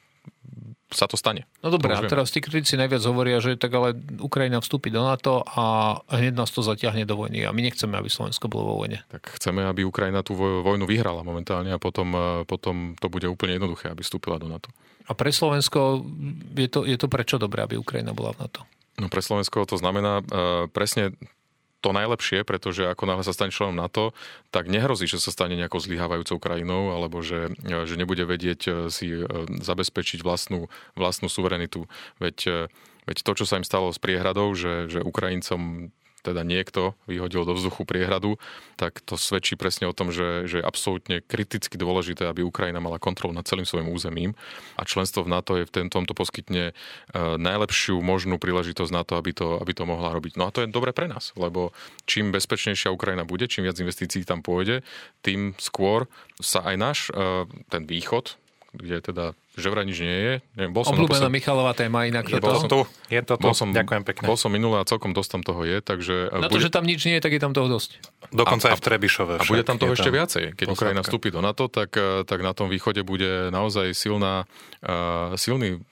[0.92, 1.48] sa to stane.
[1.64, 5.40] No dobré, a teraz tí kritici najviac hovoria, že tak ale Ukrajina vstúpi do NATO
[5.42, 9.00] a hneď nás to zatiahne do vojny a my nechceme, aby Slovensko bolo vo vojne.
[9.08, 13.56] Tak chceme, aby Ukrajina tú vojnu vyhrala momentálne a potom, e, potom to bude úplne
[13.56, 14.68] jednoduché, aby vstúpila do NATO.
[15.08, 16.04] A pre Slovensko
[16.54, 18.62] je to, je to prečo dobré, aby Ukrajina bola v NATO?
[19.00, 21.16] No pre Slovensko to znamená uh, presne
[21.82, 24.14] to najlepšie, pretože ako náhle sa stane členom NATO,
[24.54, 29.10] tak nehrozí, že sa stane nejakou zlyhávajúcou krajinou alebo že, že nebude vedieť eh, si
[29.10, 29.26] eh,
[29.60, 31.90] zabezpečiť vlastnú, vlastnú suverenitu.
[32.22, 32.70] Veď,
[33.10, 35.90] veď to, čo sa im stalo s priehradou, že, že Ukrajincom
[36.22, 38.38] teda niekto vyhodil do vzduchu priehradu,
[38.78, 43.02] tak to svedčí presne o tom, že, že je absolútne kriticky dôležité, aby Ukrajina mala
[43.02, 44.38] kontrolu nad celým svojim územím
[44.78, 46.72] a členstvo v NATO je v tomto poskytne e,
[47.18, 50.38] najlepšiu možnú príležitosť na to, aby to, aby to mohla robiť.
[50.38, 51.74] No a to je dobre pre nás, lebo
[52.06, 54.86] čím bezpečnejšia Ukrajina bude, čím viac investícií tam pôjde,
[55.26, 56.06] tým skôr
[56.38, 58.38] sa aj náš e, ten východ,
[58.72, 60.34] kde teda že vraj nič nie je.
[60.56, 61.36] Neviem, bol som Obľúbená naposled...
[61.36, 62.52] Michalová téma, inak je to...
[62.64, 62.80] tu,
[63.12, 63.44] je to tu.
[63.44, 64.24] Bol som, Ďakujem pekne.
[64.24, 66.32] Bol som minulé a celkom dosť tam toho je, takže...
[66.32, 66.56] Na bude...
[66.56, 68.00] to, že tam nič nie je, tak je tam toho dosť.
[68.32, 69.34] Dokonca a, aj v Trebišove.
[69.36, 70.56] A bude tam toho ešte viacej.
[70.56, 74.48] Keď Ukrajina vstúpi do NATO, tak, eh, tak na tom východe bude naozaj silná,
[74.80, 75.84] uh, silný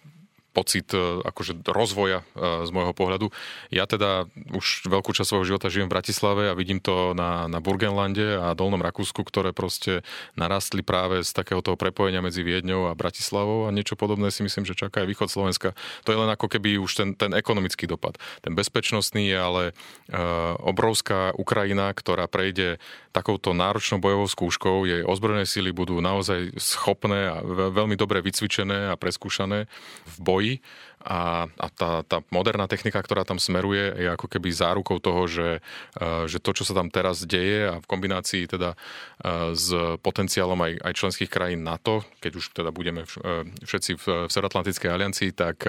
[0.50, 3.30] pocit e, akože rozvoja e, z môjho pohľadu.
[3.70, 7.62] Ja teda už veľkú časť svojho života žijem v Bratislave a vidím to na, na
[7.62, 10.02] Burgenlande a Dolnom Rakúsku, ktoré proste
[10.34, 14.66] narastli práve z takého toho prepojenia medzi Viedňou a Bratislavou a niečo podobné si myslím,
[14.66, 15.78] že čaká aj východ Slovenska.
[16.02, 18.18] To je len ako keby už ten, ten ekonomický dopad.
[18.42, 24.86] Ten bezpečnostný je ale uh, obrovská Ukrajina, ktorá prejde takouto náročnou bojovou skúškou.
[24.86, 29.66] Jej ozbrojené síly budú naozaj schopné a veľmi dobre vycvičené a preskúšané
[30.06, 30.64] v boji boji
[31.00, 35.48] a, a tá, tá moderná technika, ktorá tam smeruje, je ako keby zárukou toho, že,
[35.96, 39.72] e, že to, čo sa tam teraz deje a v kombinácii teda e, s
[40.04, 44.92] potenciálom aj, aj členských krajín NATO, keď už teda budeme e, všetci v, v Severoatlantickej
[44.92, 45.64] aliancii, tak,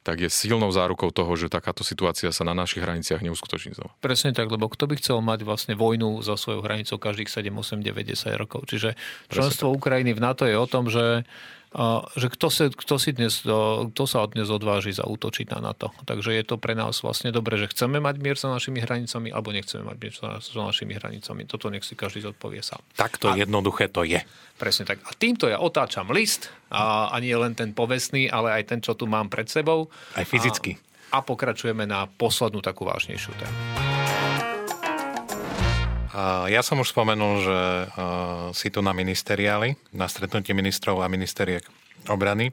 [0.00, 3.92] tak je silnou zárukou toho, že takáto situácia sa na našich hraniciach neuskutoční znova.
[4.00, 7.84] Presne tak, lebo kto by chcel mať vlastne vojnu za svojou hranicou každých 7, 8,
[7.84, 8.72] 9, 10 rokov.
[8.72, 8.96] Čiže
[9.28, 11.28] členstvo Ukrajiny v NATO je o tom, že
[12.16, 15.88] že kto, sa, kto, si dnes, kto sa dnes odváži zautočiť na NATO.
[16.04, 19.56] Takže je to pre nás vlastne dobre, že chceme mať mier za našimi hranicami alebo
[19.56, 21.48] nechceme mať mier za našimi hranicami.
[21.48, 22.84] Toto nech si každý zodpovie sám.
[22.92, 24.20] Takto a, jednoduché to je.
[24.60, 25.00] Presne tak.
[25.08, 28.92] A týmto ja otáčam list a, a nie len ten povestný, ale aj ten, čo
[28.92, 29.88] tu mám pred sebou.
[30.12, 30.76] Aj fyzicky.
[31.08, 33.91] A, a pokračujeme na poslednú takú vážnejšiu tému.
[36.48, 37.58] Ja som už spomenul, že
[38.52, 41.64] si tu na ministeriáli, na stretnutí ministrov a ministeriek
[42.08, 42.52] obrany.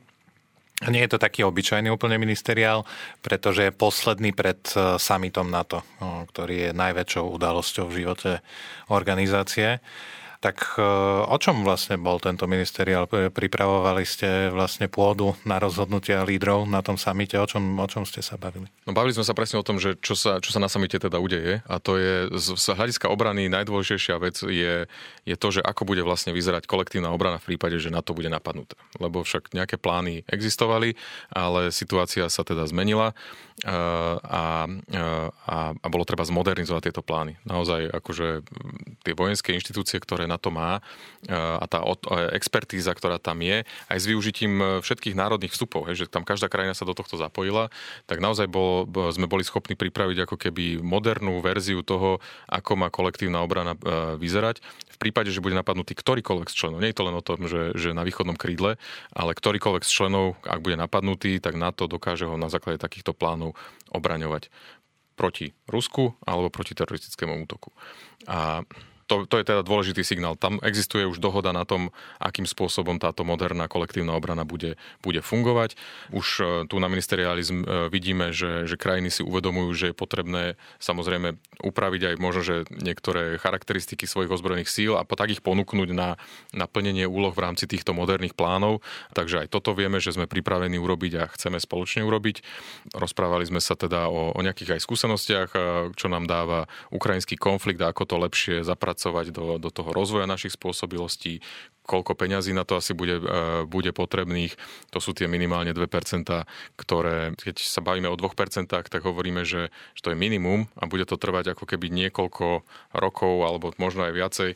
[0.88, 2.88] Nie je to taký obyčajný úplne ministeriál,
[3.20, 8.40] pretože je posledný pred e, summitom NATO, ktorý je najväčšou udalosťou v živote
[8.88, 9.84] organizácie.
[10.40, 10.84] Tak e,
[11.28, 13.12] o čom vlastne bol tento ministeriál?
[13.12, 17.36] Pripravovali ste vlastne pôdu na rozhodnutia lídrov na tom samite?
[17.36, 18.72] O čom, o čom ste sa bavili?
[18.88, 21.20] No bavili sme sa presne o tom, že čo sa, čo sa na samite teda
[21.20, 24.88] udeje a to je z, z hľadiska obrany najdôležitejšia vec je,
[25.28, 28.32] je to, že ako bude vlastne vyzerať kolektívna obrana v prípade, že na to bude
[28.32, 28.80] napadnuté.
[28.96, 30.96] Lebo však nejaké plány existovali,
[31.36, 33.12] ale situácia sa teda zmenila
[33.68, 37.36] a, a, a bolo treba zmodernizovať tieto plány.
[37.44, 38.28] Naozaj akože
[39.04, 40.80] tie vojenské inštitúcie, ktoré na to má
[41.28, 41.84] a tá
[42.32, 46.72] expertíza, ktorá tam je, aj s využitím všetkých národných vstupov, hej, že tam každá krajina
[46.72, 47.68] sa do tohto zapojila,
[48.08, 53.44] tak naozaj bol, sme boli schopní pripraviť ako keby modernú verziu toho, ako má kolektívna
[53.44, 53.76] obrana
[54.16, 54.64] vyzerať.
[54.96, 57.72] V prípade, že bude napadnutý ktorýkoľvek z členov, nie je to len o tom, že,
[57.76, 58.76] že na východnom krídle,
[59.16, 63.16] ale ktorýkoľvek z členov, ak bude napadnutý, tak na to dokáže ho na základe takýchto
[63.16, 63.49] plánov
[63.94, 64.50] obraňovať
[65.20, 67.76] proti Rusku alebo proti teroristickému útoku.
[68.32, 68.64] A
[69.10, 70.38] to, to je teda dôležitý signál.
[70.38, 71.90] Tam existuje už dohoda na tom,
[72.22, 75.74] akým spôsobom táto moderná kolektívna obrana bude, bude fungovať.
[76.14, 77.50] Už e, tu na ministeriáli e,
[77.90, 83.42] vidíme, že, že krajiny si uvedomujú, že je potrebné samozrejme upraviť aj možno, že niektoré
[83.42, 86.16] charakteristiky svojich ozbrojených síl a tak ich ponúknuť na,
[86.54, 88.86] na plnenie úloh v rámci týchto moderných plánov.
[89.18, 92.46] Takže aj toto vieme, že sme pripravení urobiť a chceme spoločne urobiť.
[92.94, 95.60] Rozprávali sme sa teda o, o nejakých aj skúsenostiach, e,
[95.98, 100.28] čo nám dáva ukrajinský konflikt a ako to lepšie zapracovať zapracovať do, do toho rozvoja
[100.28, 101.40] našich spôsobilostí,
[101.88, 104.54] koľko peňazí na to asi bude, e, bude potrebných.
[104.92, 106.46] To sú tie minimálne 2%,
[106.76, 111.08] ktoré, keď sa bavíme o 2%, tak hovoríme, že, že to je minimum a bude
[111.08, 112.62] to trvať ako keby niekoľko
[112.94, 114.50] rokov alebo možno aj viacej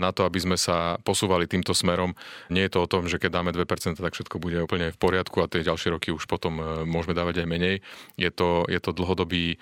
[0.00, 2.16] na to, aby sme sa posúvali týmto smerom.
[2.50, 5.44] Nie je to o tom, že keď dáme 2%, tak všetko bude úplne v poriadku
[5.44, 7.76] a tie ďalšie roky už potom e, môžeme dávať aj menej.
[8.18, 9.60] Je to, je to dlhodobý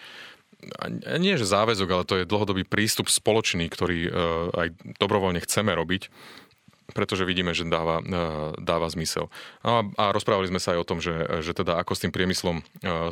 [1.22, 4.11] nie že záväzok, ale to je dlhodobý prístup spoločný, ktorý e,
[4.50, 6.11] aj dobrovoľne chceme robiť
[6.89, 8.05] pretože vidíme, že dáva, e,
[8.61, 9.28] dáva zmysel.
[9.61, 12.12] No a, a rozprávali sme sa aj o tom, že, že teda ako s tým
[12.12, 12.62] priemyslom e,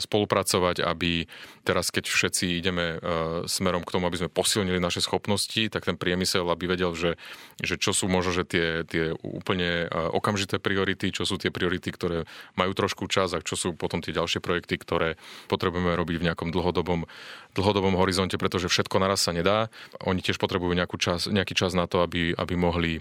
[0.01, 1.29] spolupracovať, aby
[1.67, 3.03] teraz, keď všetci ideme
[3.51, 7.19] smerom k tomu, aby sme posilnili naše schopnosti, tak ten priemysel, aby vedel, že,
[7.59, 12.19] že čo sú možno že tie, tie úplne okamžité priority, čo sú tie priority, ktoré
[12.55, 15.19] majú trošku čas a čo sú potom tie ďalšie projekty, ktoré
[15.51, 17.09] potrebujeme robiť v nejakom dlhodobom
[17.57, 19.73] dlhodobom horizonte, pretože všetko naraz sa nedá.
[20.05, 23.01] Oni tiež potrebujú nejakú čas, nejaký čas na to, aby, aby mohli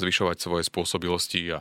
[0.00, 1.58] zvyšovať svoje spôsobilosti a,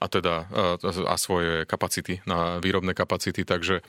[0.00, 3.84] a teda a, a svoje kapacity, na výrobné kapacity, takže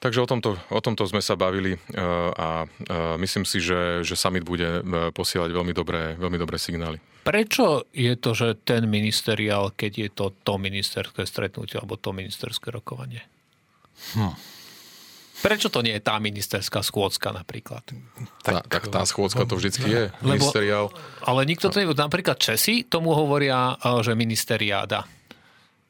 [0.00, 2.48] Takže o tomto, o tomto sme sa bavili a, a
[3.20, 4.80] myslím si, že, že summit bude
[5.12, 6.96] posielať veľmi dobré, veľmi dobré signály.
[7.20, 12.72] Prečo je to, že ten ministeriál, keď je to to ministerské stretnutie alebo to ministerské
[12.72, 13.28] rokovanie?
[14.16, 14.32] Hm.
[15.40, 17.80] Prečo to nie je tá ministerská schôdzka napríklad?
[18.44, 20.86] Tak, tak tá schôdzka to vždycky je, Lebo, ministeriál.
[21.24, 21.96] Ale nikto to nevie.
[21.96, 25.08] Napríklad Česi tomu hovoria, eh, že ministeriáda.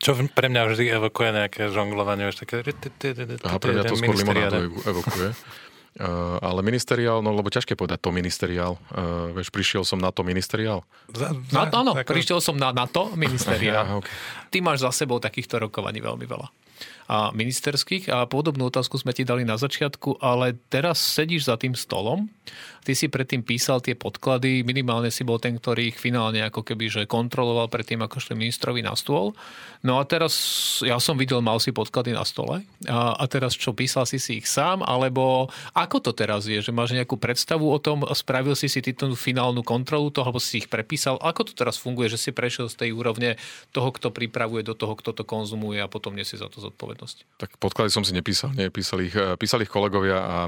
[0.01, 2.65] Čo pre mňa vždy evokuje nejaké žonglovanie, už také...
[2.65, 5.37] Aha, pre mňa to skôr limonádo evokuje.
[6.01, 8.81] Uh, ale ministeriál, no lebo ťažké povedať to ministeriál.
[8.89, 10.89] Uh, vieš, prišiel som na to ministeriál.
[11.53, 13.85] Na, áno, prišiel som na, na to ministeriál.
[14.01, 14.15] okay.
[14.49, 16.49] Ty máš za sebou takýchto rokovaní veľmi veľa
[17.11, 18.07] a ministerských.
[18.15, 22.31] A podobnú otázku sme ti dali na začiatku, ale teraz sedíš za tým stolom,
[22.87, 26.87] ty si predtým písal tie podklady, minimálne si bol ten, ktorý ich finálne ako keby
[26.87, 29.35] že kontroloval predtým, ako šli ministrovi na stôl.
[29.83, 30.33] No a teraz,
[30.87, 32.63] ja som videl, mal si podklady na stole.
[32.87, 36.71] A, a teraz čo, písal si si ich sám, alebo ako to teraz je, že
[36.71, 40.69] máš nejakú predstavu o tom, spravil si si tú finálnu kontrolu toho, alebo si ich
[40.69, 43.41] prepísal, ako to teraz funguje, že si prešiel z tej úrovne
[43.73, 47.41] toho, kto pripravuje, do toho, kto to konzumuje a potom nesie za to zodpovednosť zodpovednosť.
[47.41, 50.39] Tak podklady som si nepísal, nie, písali ich, eh, písali ich kolegovia a,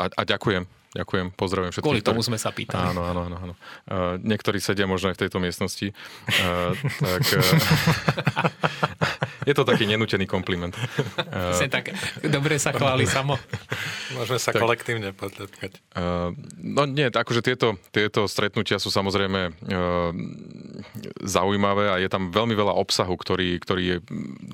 [0.00, 0.64] a, a ďakujem.
[0.94, 1.90] Ďakujem, pozdravujem všetkých.
[1.90, 2.94] Kvôli tomu sme sa pýtali.
[2.94, 3.36] Áno, áno, áno.
[3.42, 3.54] áno.
[3.90, 5.90] Uh, niektorí sedia možno aj v tejto miestnosti.
[5.90, 6.70] Uh,
[7.02, 7.42] tak, uh,
[9.50, 10.70] je to taký nenútený kompliment.
[11.18, 11.90] Uh, tak
[12.22, 13.34] dobre sa chváli samo.
[14.14, 15.82] Môžeme sa tak, kolektívne potlepkať.
[15.98, 16.30] Uh,
[16.62, 20.14] no nie, akože tieto, tieto stretnutia sú samozrejme uh,
[21.26, 23.96] zaujímavé a je tam veľmi veľa obsahu, ktorý, ktorý je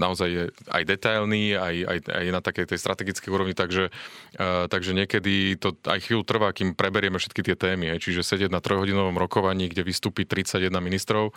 [0.00, 3.92] naozaj je aj detailný, aj, aj, aj na takej tej strategickej úrovni, takže,
[4.40, 7.98] uh, takže niekedy to aj chvíľu trvá, kým preberieme všetky tie témy.
[7.98, 11.34] Čiže sedieť na trojhodinovom rokovaní, kde vystúpi 31 ministrov,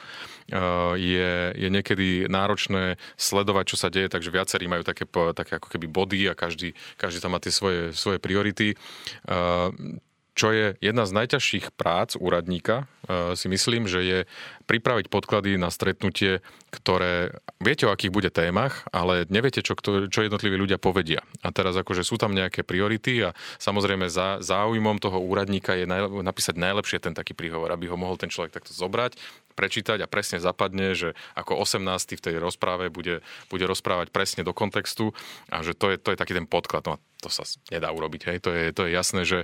[0.93, 5.89] je, je niekedy náročné sledovať, čo sa deje, takže viacerí majú také, také ako keby
[5.89, 8.77] body a každý, každý tam má tie svoje, svoje priority
[10.33, 12.89] čo je jedna z najťažších prác úradníka,
[13.35, 14.19] si myslím, že je
[14.63, 16.39] pripraviť podklady na stretnutie,
[16.71, 21.19] ktoré viete, o akých bude témach, ale neviete, čo, čo jednotliví ľudia povedia.
[21.43, 26.07] A teraz akože sú tam nejaké priority a samozrejme za, záujmom toho úradníka je naj,
[26.23, 29.19] napísať najlepšie ten taký príhovor, aby ho mohol ten človek takto zobrať,
[29.53, 32.17] prečítať a presne zapadne, že ako 18.
[32.17, 35.15] v tej rozpráve bude, bude rozprávať presne do kontextu
[35.53, 36.83] a že to je, to je taký ten podklad.
[36.85, 38.21] No to sa nedá urobiť.
[38.27, 38.37] Hej.
[38.43, 39.39] To, je, to je jasné, že,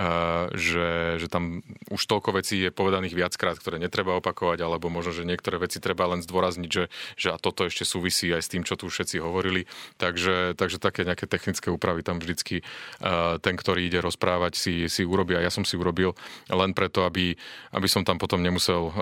[0.00, 1.60] uh, že, že tam
[1.92, 6.08] už toľko vecí je povedaných viackrát, ktoré netreba opakovať, alebo možno, že niektoré veci treba
[6.08, 6.88] len zdôrazniť, že,
[7.20, 9.68] že a toto ešte súvisí aj s tým, čo tu všetci hovorili.
[10.00, 12.64] Takže, takže také nejaké technické úpravy tam vždycky
[13.04, 16.16] uh, ten, ktorý ide rozprávať, si, si urobí a ja som si urobil
[16.48, 17.36] len preto, aby,
[17.76, 18.94] aby som tam potom nemusel uh,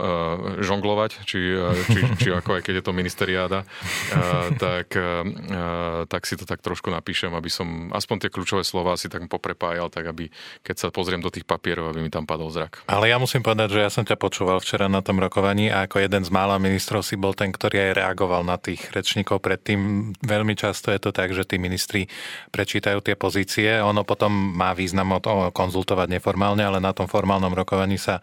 [0.62, 5.22] žonglovať, či, uh, či, či ako aj keď je to ministeriáda, uh, tak, uh,
[6.06, 9.90] tak si to tak trošku napíšem, aby som aspoň tie kľúčové slova si tak poprepájal,
[9.90, 10.30] tak aby
[10.62, 12.86] keď sa pozriem do tých papierov, aby mi tam padol zrak.
[12.86, 16.02] Ale ja musím povedať, že ja som ťa počúval včera na tom rokovaní a ako
[16.02, 20.12] jeden z mála ministrov si bol ten, ktorý aj reagoval na tých rečníkov predtým.
[20.22, 22.06] Veľmi často je to tak, že tí ministri
[22.54, 27.52] prečítajú tie pozície, ono potom má význam o to konzultovať neformálne, ale na tom formálnom
[27.54, 28.22] rokovaní sa,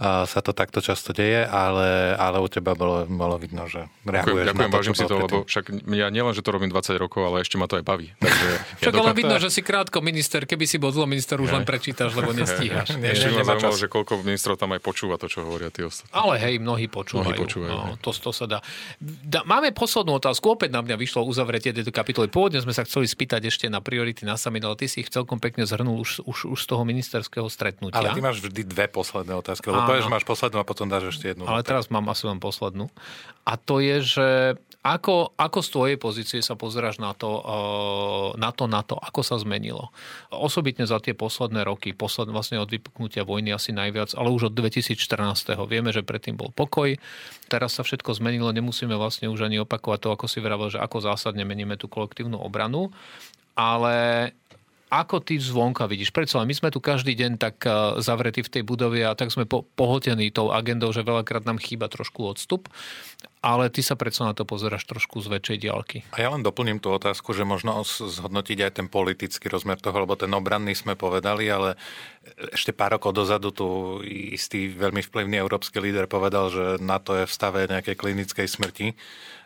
[0.00, 4.70] sa to takto často deje, ale, ale u teba bolo, bolo vidno, že reaguješ Ďakujem,
[4.70, 7.56] to, vážim si to, lebo však ja nielen, že to robím 20 rokov, ale ešte
[7.56, 8.12] ma to aj baví.
[8.20, 8.46] Takže
[8.84, 10.44] ja dokážem, vidno, že si krátko minister.
[10.44, 12.94] Keby si bol dlho minister, už len prečítaš, lebo nestíhaš.
[12.94, 16.12] Ešte ma zaujímalo, že koľko ministrov tam aj počúva to, čo hovoria tí ostatní.
[16.12, 17.32] Ale hej, mnohí počúvajú.
[17.32, 18.58] Mnohí počúvajú no, to, to sa dá.
[19.00, 19.40] dá.
[19.46, 20.54] Máme poslednú otázku.
[20.54, 22.28] Opäť na mňa vyšlo uzavretie tejto kapitoly.
[22.28, 25.38] Pôvodne sme sa chceli spýtať ešte na priority na summit, ale ty si ich celkom
[25.38, 27.96] pekne zhrnul už, už, už z toho ministerského stretnutia.
[27.96, 31.32] Ale ty máš vždy dve posledné otázky, lebo povieš, máš poslednú a potom dáš ešte
[31.32, 31.46] jednu.
[31.54, 32.90] Ale teraz mám asi len poslednú.
[33.46, 34.28] A to je, že
[34.82, 39.22] ako, ako z tvojej pozície sa pozeráš na to, eh, na to, na to, ako
[39.22, 39.94] sa zmenilo?
[40.28, 44.54] Osobitne za tie posledné roky, posled, vlastne od vypuknutia vojny asi najviac, ale už od
[44.58, 45.64] 2014.
[45.70, 46.98] Vieme, že predtým bol pokoj,
[47.46, 51.06] teraz sa všetko zmenilo, nemusíme vlastne už ani opakovať to, ako si vravel, že ako
[51.06, 52.90] zásadne meníme tú kolektívnu obranu,
[53.54, 54.36] ale
[55.00, 56.12] ako ty zvonka vidíš?
[56.14, 59.48] Predsa my sme tu každý deň tak eh, zavretí v tej budove a tak sme
[59.48, 62.68] po, pohotení tou agendou, že veľakrát nám chýba trošku odstup.
[63.44, 66.00] Ale ty sa predsa na to pozeráš trošku z väčšej diaľky.
[66.16, 70.16] A ja len doplním tú otázku, že možno zhodnotiť aj ten politický rozmer toho, lebo
[70.16, 71.76] ten obranný sme povedali, ale
[72.56, 77.36] ešte pár rokov dozadu tu istý veľmi vplyvný európsky líder povedal, že NATO je v
[77.36, 78.96] stave nejakej klinickej smrti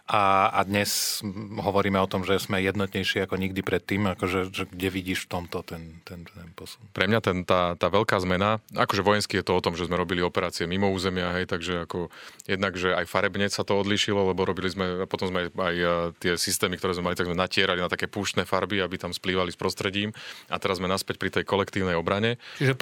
[0.09, 1.21] a, a dnes
[1.61, 5.61] hovoríme o tom, že sme jednotnejší ako nikdy predtým, akože, že kde vidíš v tomto
[5.61, 6.81] ten, ten, ten posun?
[6.97, 10.01] Pre mňa ten, tá, tá veľká zmena, akože vojenský je to o tom, že sme
[10.01, 12.09] robili operácie mimo územia, hej, takže ako
[12.49, 15.77] jednak, že aj farebne sa to odlišilo, lebo robili sme, potom sme aj
[16.25, 19.53] tie systémy, ktoré sme mali, tak sme natierali na také púštne farby, aby tam splývali
[19.53, 20.17] s prostredím
[20.49, 22.41] a teraz sme naspäť pri tej kolektívnej obrane.
[22.57, 22.81] Čiže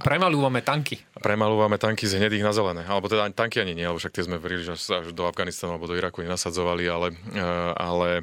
[0.00, 0.96] premalúvame tanky.
[1.20, 4.40] Premalúvame tanky z hnedých na zelené, alebo teda tanky ani nie, lebo však tie sme
[4.40, 8.22] verili, že až do Afganistanu alebo do Iraku nenasadzovali presadzovali, ale, eh, ale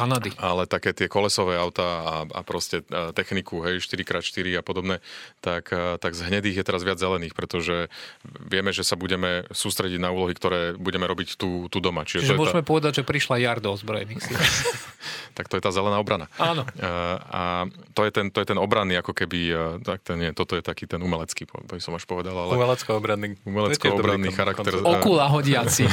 [0.00, 0.30] Kanady.
[0.40, 5.04] Ale také tie kolesové auta a, a proste e, techniku, hej, 4x4 a podobné,
[5.44, 7.92] tak, e, tak z hnedých je teraz viac zelených, pretože
[8.24, 12.08] vieme, že sa budeme sústrediť na úlohy, ktoré budeme robiť tu, tu doma.
[12.08, 12.68] Čiže, Čiže môžeme tá...
[12.68, 14.38] povedať, že prišla jar do ozbrojených síl.
[15.36, 16.32] tak to je tá zelená obrana.
[16.40, 16.64] Áno.
[16.64, 16.90] A, e,
[17.28, 17.42] a
[17.92, 19.52] to, je ten, to je ten obranný, ako keby,
[19.84, 22.32] tak ten, nie, toto je taký ten umelecký, to som až povedal.
[22.32, 22.56] Ale...
[22.56, 23.36] Umelecko-obranný.
[23.44, 24.72] Umelecko-obranný charakter.
[24.80, 25.84] Okula hodiaci.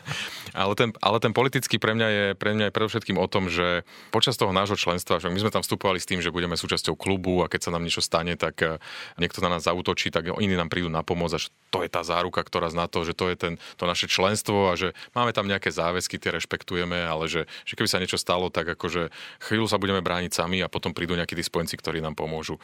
[0.62, 3.82] ale, ten, ale ten politický pre mňa je, pre mňa je predovšetkým o tom, že
[4.14, 7.42] počas toho nášho členstva, že my sme tam vstupovali s tým, že budeme súčasťou klubu
[7.42, 8.78] a keď sa nám niečo stane, tak eh,
[9.16, 12.00] niekto na nás zautočí, tak iní nám prídu na pomoc a že to je tá
[12.06, 15.44] záruka, ktorá zná to, že to je ten, to naše členstvo a že máme tam
[15.50, 19.10] nejaké záväzky, tie rešpektujeme, ale že, že keby sa niečo stalo, tak akože
[19.44, 22.56] chvíľu sa budeme brániť sami a potom prídu nejakí tí spojenci, ktorí nám pomôžu.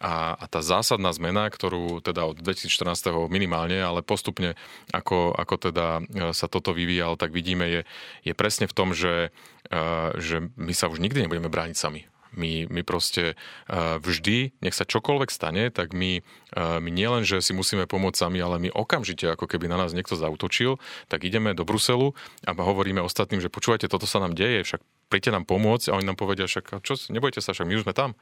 [0.00, 3.30] A, a tá zásadná zmena, ktorú teda od 2014.
[3.30, 4.58] minimálne, ale postupne
[4.90, 7.80] ako, ako teda eh, sa toto vyvíjalo, tak vidíme, je,
[8.26, 9.30] je presne v tom, že
[10.20, 12.06] že my sa už nikdy nebudeme brániť sami.
[12.36, 13.32] My, my proste
[13.72, 16.20] vždy, nech sa čokoľvek stane, tak my,
[16.56, 20.20] my nielen, že si musíme pomôcť sami, ale my okamžite, ako keby na nás niekto
[20.20, 20.76] zautočil,
[21.08, 22.12] tak ideme do Bruselu
[22.44, 26.04] a hovoríme ostatným, že počúvajte, toto sa nám deje, však príďte nám pomôcť a oni
[26.04, 28.12] nám povedia, však čo, nebojte sa, však my už sme tam.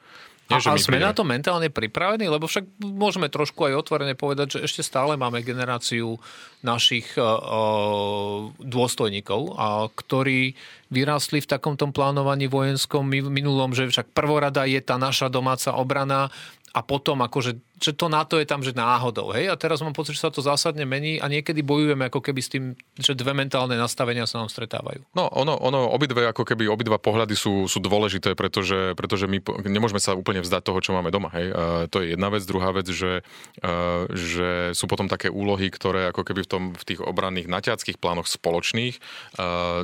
[0.44, 1.08] Nie, a, a sme prídeme.
[1.08, 2.28] na to mentálne pripravení?
[2.28, 6.20] Lebo však môžeme trošku aj otvorene povedať, že ešte stále máme generáciu
[6.60, 10.52] našich uh, dôstojníkov, a, ktorí
[10.92, 16.28] vyrástli v takomto plánovaní vojenskom minulom, že však prvorada je tá naša domáca obrana
[16.74, 19.34] a potom akože že to NATO je tam, že náhodou.
[19.34, 19.50] Hej?
[19.50, 22.48] A teraz mám pocit, že sa to zásadne mení a niekedy bojujeme ako keby s
[22.50, 22.64] tým,
[22.94, 25.02] že dve mentálne nastavenia sa nám stretávajú.
[25.12, 29.98] No, ono, ono obidve, ako keby obidva pohľady sú, sú dôležité, pretože, pretože my nemôžeme
[29.98, 31.34] sa úplne vzdať toho, čo máme doma.
[31.34, 31.46] Hej?
[31.50, 32.46] A to je jedna vec.
[32.46, 33.26] Druhá vec, že,
[33.58, 37.98] a, že sú potom také úlohy, ktoré ako keby v, tom, v tých obranných naťackých
[37.98, 39.02] plánoch spoločných
[39.34, 39.82] a,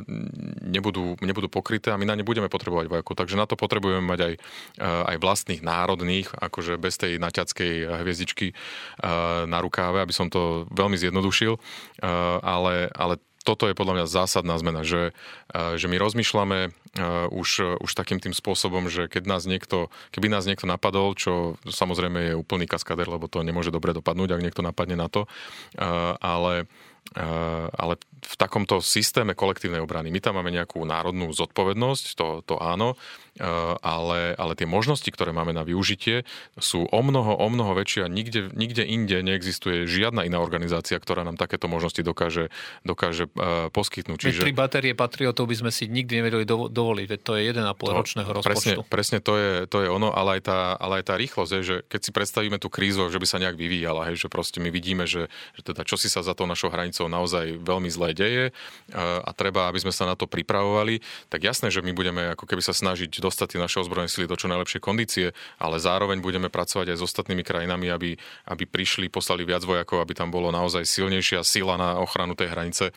[0.63, 3.19] nebudú, nebudú pokryté a my na ne budeme potrebovať vojakov.
[3.19, 4.33] Takže na to potrebujeme mať aj,
[5.11, 8.53] aj vlastných národných, akože bez tej naťackej hviezdičky
[9.47, 11.57] na rukáve, aby som to veľmi zjednodušil,
[12.41, 15.17] ale, ale toto je podľa mňa zásadná zmena, že,
[15.51, 16.69] že my rozmýšľame
[17.33, 22.31] už, už takým tým spôsobom, že keď nás niekto, keby nás niekto napadol, čo samozrejme
[22.31, 25.25] je úplný kaskader, lebo to nemôže dobre dopadnúť, ak niekto napadne na to,
[26.21, 26.69] ale
[27.75, 32.93] ale v takomto systéme kolektívnej obrany my tam máme nejakú národnú zodpovednosť, to, to áno,
[33.81, 36.27] ale, ale tie možnosti, ktoré máme na využitie,
[36.59, 41.23] sú o mnoho, o mnoho väčšie a nikde, nikde inde neexistuje žiadna iná organizácia, ktorá
[41.23, 42.51] nám takéto možnosti dokáže,
[42.83, 43.31] dokáže
[43.71, 44.17] poskytnúť.
[44.19, 44.41] Čiže...
[44.45, 48.51] Tri batérie patriotov by sme si nikdy nevedeli dovoliť, veď to je 1,5 ročného rozpočtu.
[48.51, 51.61] Presne, presne to, je, to je ono, ale aj tá, ale aj tá rýchlosť, je,
[51.63, 54.69] že keď si predstavíme tú krízu, že by sa nejak vyvíjala, hej, že proste my
[54.69, 58.45] vidíme, že, že teda čo si sa za tou našou hranicou naozaj veľmi zlé deje
[58.91, 60.99] a treba, aby sme sa na to pripravovali,
[61.31, 64.35] tak jasné, že my budeme ako keby sa snažiť dostať tie naše ozbrojené sily do
[64.35, 68.11] čo najlepšej kondície, ale zároveň budeme pracovať aj s ostatnými krajinami, aby,
[68.51, 72.91] aby prišli, poslali viac vojakov, aby tam bolo naozaj silnejšia sila na ochranu tej hranice,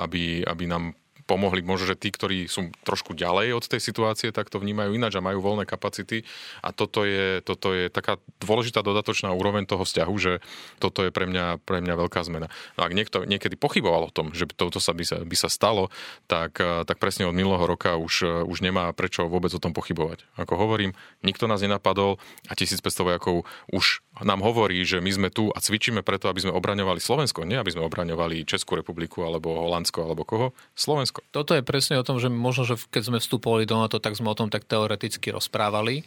[0.00, 0.96] aby, aby nám
[1.30, 5.14] pomohli možno, že tí, ktorí sú trošku ďalej od tej situácie, tak to vnímajú ináč
[5.14, 6.26] a majú voľné kapacity.
[6.66, 10.42] A toto je, toto je taká dôležitá dodatočná úroveň toho vzťahu, že
[10.82, 12.50] toto je pre mňa, pre mňa veľká zmena.
[12.74, 15.94] No ak niekto niekedy pochyboval o tom, že toto sa by, sa by sa stalo,
[16.26, 20.26] tak, tak presne od minulého roka už, už nemá prečo vôbec o tom pochybovať.
[20.34, 22.18] Ako hovorím, nikto nás nenapadol
[22.50, 26.52] a 1500 vojakov už nám hovorí, že my sme tu a cvičíme preto, aby sme
[26.52, 30.46] obraňovali Slovensko, nie aby sme obraňovali Českú republiku alebo Holandsko alebo koho.
[30.76, 31.24] Slovensko.
[31.32, 34.32] Toto je presne o tom, že možno, že keď sme vstupovali do NATO, tak sme
[34.32, 36.04] o tom tak teoreticky rozprávali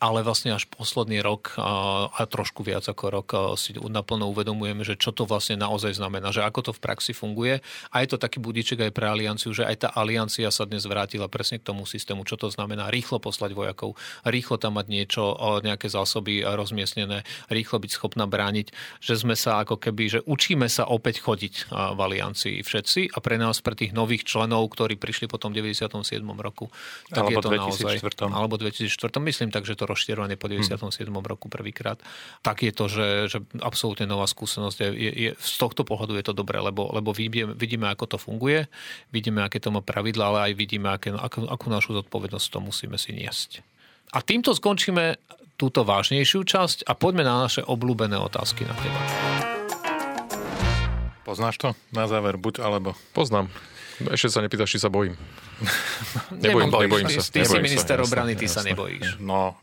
[0.00, 3.28] ale vlastne až posledný rok a, trošku viac ako rok
[3.60, 7.60] si naplno uvedomujeme, že čo to vlastne naozaj znamená, že ako to v praxi funguje.
[7.92, 11.28] A je to taký budiček aj pre alianciu, že aj tá aliancia sa dnes vrátila
[11.28, 15.92] presne k tomu systému, čo to znamená rýchlo poslať vojakov, rýchlo tam mať niečo, nejaké
[15.92, 18.72] zásoby rozmiestnené, rýchlo byť schopná brániť,
[19.04, 23.36] že sme sa ako keby, že učíme sa opäť chodiť v aliancii všetci a pre
[23.36, 25.92] nás, pre tých nových členov, ktorí prišli po tom 97.
[26.40, 26.72] roku,
[27.12, 28.32] tak alebo je to 2004.
[28.32, 28.32] naozaj...
[28.32, 29.20] Alebo 2004.
[29.20, 31.10] Myslím tak, že to rozštierovaný po 97.
[31.10, 31.20] Hmm.
[31.20, 31.98] roku prvýkrát,
[32.40, 34.76] tak je to, že, že absolútne nová skúsenosť.
[34.78, 38.18] Je, je, je, z tohto pohľadu je to dobré, lebo, lebo vidíme, vidíme, ako to
[38.22, 38.70] funguje,
[39.10, 42.94] vidíme, aké to má pravidla, ale aj vidíme, aké, akú, akú našu zodpovednosť to musíme
[42.94, 43.66] si niesť.
[44.10, 45.18] A týmto skončíme
[45.60, 49.59] túto vážnejšiu časť a poďme na naše obľúbené otázky na teba.
[51.30, 52.98] Poznáš to na záver, buď alebo?
[53.14, 53.46] Poznám.
[54.10, 55.14] Ešte sa nepýtaš, či sa bojím.
[56.42, 57.22] nebojím, nebojím sa.
[57.22, 59.22] Ty si minister obrany, ty sa nebojíš.
[59.22, 59.54] No,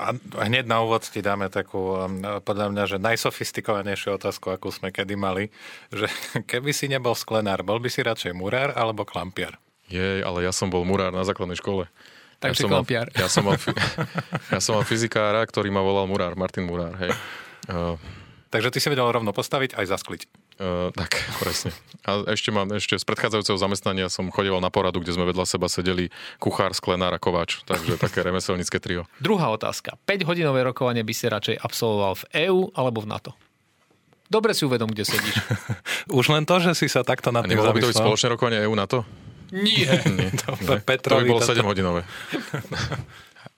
[0.00, 0.16] a
[0.48, 5.12] hneď na úvod ti dáme takú, um, podľa mňa, že najsofistikovanejšiu otázku, akú sme kedy
[5.12, 5.52] mali,
[5.92, 6.08] že
[6.50, 9.60] keby si nebol sklenár, bol by si radšej murár alebo klampiar?
[9.92, 11.84] Jej, ale ja som bol murár na základnej škole.
[12.40, 13.12] Takže ja klampiar.
[13.12, 13.60] Mal, ja, som mal,
[14.56, 17.12] ja som mal fyzikára, ktorý ma volal murár, Martin Murár, hej.
[17.68, 18.00] Uh,
[18.50, 20.22] Takže ty si vedel rovno postaviť aj zaskliť.
[20.60, 21.72] Uh, tak, presne.
[22.04, 25.72] A ešte mám, ešte z predchádzajúceho zamestnania som chodil na poradu, kde sme vedľa seba
[25.72, 27.64] sedeli kuchár, sklenár a kováč.
[27.64, 29.08] Takže také remeselnícke trio.
[29.24, 29.96] Druhá otázka.
[30.04, 33.32] 5-hodinové rokovanie by si radšej absolvoval v EÚ alebo v NATO?
[34.28, 35.40] Dobre si uvedom, kde sedíš.
[36.20, 38.76] Už len to, že si sa takto na tým by to byť spoločné rokovanie EÚ
[38.76, 39.08] NATO?
[39.50, 39.96] Nie.
[40.12, 40.30] Nie.
[40.44, 40.54] To,
[40.86, 42.06] to by bolo 7 hodinové.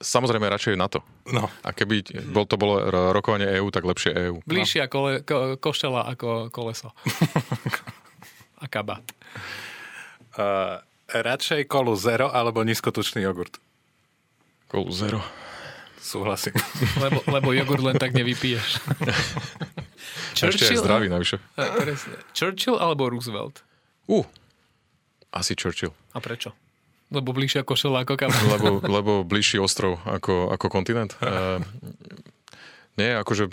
[0.03, 1.00] Samozrejme radšej na to.
[1.30, 1.46] No.
[1.62, 2.03] A keby
[2.34, 2.82] bol to bolo
[3.14, 4.42] rokovanie EÚ, tak lepšie EÚ.
[4.44, 4.90] Bližšie no.
[4.90, 6.90] kole, ko, košela ako koleso.
[8.62, 9.07] a kabát.
[10.34, 13.62] Uh, radšej kolu zero alebo nízkotučný jogurt?
[14.66, 15.22] Kolu zero.
[16.03, 16.59] Súhlasím.
[16.98, 18.82] lebo, lebo jogurt len tak nevypiješ.
[20.38, 21.38] Churchill, Ešte zdravý navyše.
[22.34, 23.62] Churchill alebo Roosevelt?
[24.11, 24.26] Uh,
[25.30, 25.94] asi Churchill.
[26.11, 26.50] A prečo?
[27.12, 28.32] Lebo bližšia košela ako kam?
[28.56, 31.12] Lebo, lebo bližší ostrov ako, ako kontinent.
[31.20, 31.60] Uh,
[33.00, 33.52] nie, akože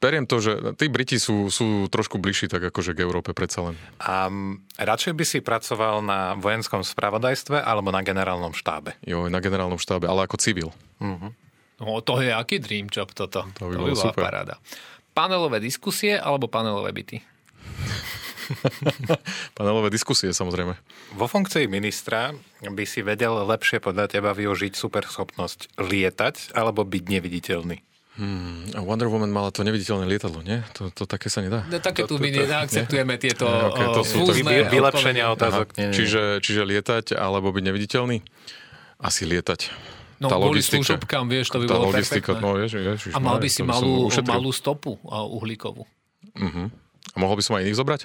[0.00, 3.76] beriem to, že tí Briti sú, sú trošku bližší tak akože k Európe predsa len.
[4.00, 4.32] A
[4.80, 8.96] radšej by si pracoval na vojenskom spravodajstve alebo na generálnom štábe?
[9.04, 10.72] Jo, na generálnom štábe, ale ako civil.
[10.98, 11.30] Uh-huh.
[11.80, 13.44] No to je aký dream job toto.
[13.60, 14.24] To by, to by bola super.
[14.24, 14.54] paráda.
[15.12, 17.20] Panelové diskusie alebo panelové byty?
[19.58, 20.74] Panelové diskusie, samozrejme.
[21.16, 27.78] Vo funkcii ministra by si vedel lepšie podľa teba využiť superschopnosť lietať alebo byť neviditeľný?
[28.20, 30.60] Hmm, a Wonder Woman mala to neviditeľné lietadlo, nie?
[30.76, 31.64] To, to také sa nedá.
[31.70, 33.22] No, také tu my neakceptujeme nie?
[33.22, 35.72] tieto okay, to sú to fúzne vylepšenia otázok.
[35.78, 35.96] Nie, nie.
[35.96, 38.20] Čiže, čiže lietať alebo byť neviditeľný?
[39.00, 39.72] Asi lietať.
[40.20, 42.44] No, Tá kvôli služobkám, vieš, to by bolo logistika, perfektné.
[42.44, 45.88] no vieš, vieš, A mal by si malú, malú stopu uhlíkovú.
[46.36, 46.68] Uh-huh.
[46.68, 48.00] A mohol by som aj iných zobrať?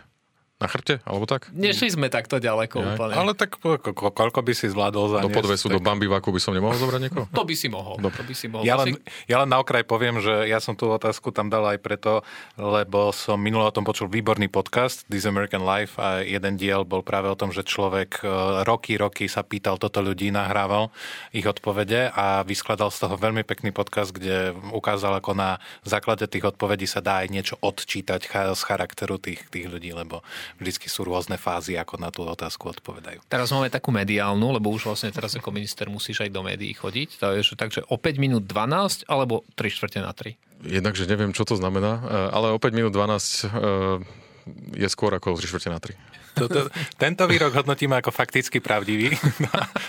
[0.56, 1.03] Na chrbte?
[1.03, 1.51] Alebo tak?
[1.51, 2.88] Nešli sme takto ďaleko Ja.
[2.95, 3.12] úplne.
[3.12, 6.39] Ale tak ko- ko- ko- koľko by si zvládol za Do podvesu, do bambivaku by
[6.39, 7.28] som nemohol zobrať niekoho?
[7.28, 7.99] To by si mohol.
[7.99, 8.64] To by si mohol.
[8.64, 8.95] Ja len,
[9.28, 12.24] ja len na okraj poviem, že ja som tú otázku tam dal aj preto,
[12.56, 17.03] lebo som minule o tom počul výborný podcast This American Life a jeden diel bol
[17.03, 18.28] práve o tom, že človek e,
[18.64, 20.88] roky, roky sa pýtal toto ľudí, nahrával
[21.30, 25.49] ich odpovede a vyskladal z toho veľmi pekný podcast, kde ukázal, ako na
[25.84, 28.24] základe tých odpovedí sa dá aj niečo odčítať
[28.56, 30.24] z charakteru tých, tých ľudí, lebo
[30.58, 33.24] vždycky sú rôzne fázy, ako na tú otázku odpovedajú.
[33.30, 37.22] Teraz máme takú mediálnu, lebo už vlastne teraz ako minister musíš aj do médií chodiť.
[37.22, 40.36] To je, že, takže o 5 minút 12 alebo 3 štvrte na 3.
[40.66, 45.38] Jednakže neviem, čo to znamená, e, ale o 5 minút 12 e, je skôr ako
[45.38, 46.14] 3 čtvrte na 3.
[46.36, 49.16] Toto, tento výrok hodnotíme ako fakticky pravdivý.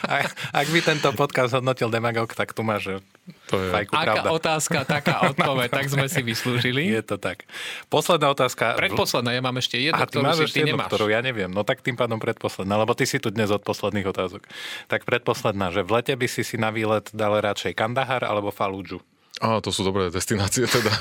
[0.04, 0.22] A,
[0.54, 3.02] ak by tento podcast hodnotil demagog, tak tu máš
[3.46, 3.68] To je...
[3.68, 4.28] fajku Aká pravda.
[4.30, 6.86] otázka, taká odpoveď, tak sme si vyslúžili.
[6.88, 7.42] Je to tak.
[7.86, 8.74] Posledná otázka.
[8.76, 10.88] Predposledná, ja mám ešte jednu, A ty ktorú máš ešte ty jednu, nemáš.
[10.88, 11.48] ktorú ja neviem.
[11.48, 14.46] No tak tým pádom predposledná, lebo ty si tu dnes od posledných otázok.
[14.86, 19.02] Tak predposledná, že v lete by si si na výlet dal radšej Kandahar alebo Faludžu.
[19.36, 20.94] Á, to sú dobré destinácie teda.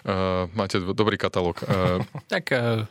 [0.00, 1.60] Uh, máte do- dobrý katalóg.
[1.62, 2.84] Uh, Tak uh,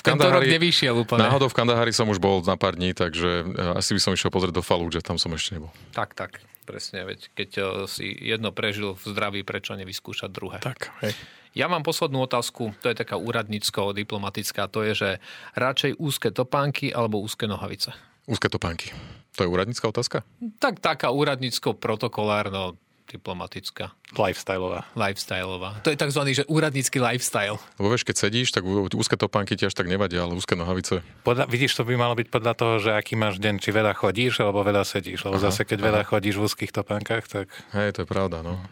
[0.00, 1.28] v tento rok nevyšiel úplne.
[1.28, 4.32] náhodou v Kandahári som už bol na pár dní, takže uh, asi by som išiel
[4.32, 5.68] pozrieť do Falúdže, tam som ešte nebol.
[5.92, 6.40] Tak, tak.
[6.64, 10.58] Presne, veď keď uh, si jedno prežil v zdraví, prečo nevyskúšať druhé?
[10.64, 11.12] Tak, hej.
[11.50, 15.10] Ja mám poslednú otázku, to je taká úradnícko-diplomatická, to je, že
[15.58, 17.90] radšej úzke topánky alebo úzke nohavice?
[18.30, 18.94] Úzke topánky.
[19.34, 20.22] To je úradnícka otázka?
[20.62, 22.78] Tak taká úradnícko-protokolárno
[23.10, 24.86] diplomatická, Lifestyleová.
[24.94, 25.82] lifestyleová.
[25.82, 26.22] To je tzv.
[26.30, 27.58] že úradnícky lifestyle.
[27.82, 28.62] Lebo vieš, keď sedíš, tak
[28.94, 31.02] úzke topánky ti až tak nevadia, ale úzke nohavice.
[31.26, 34.38] Podľa, vidíš, to by malo byť podľa toho, že aký máš deň, či veľa chodíš,
[34.38, 35.26] alebo veľa sedíš.
[35.26, 38.62] Lebo Aha, zase, keď veľa chodíš v úzkých topánkach, tak Hej, to je pravda, no.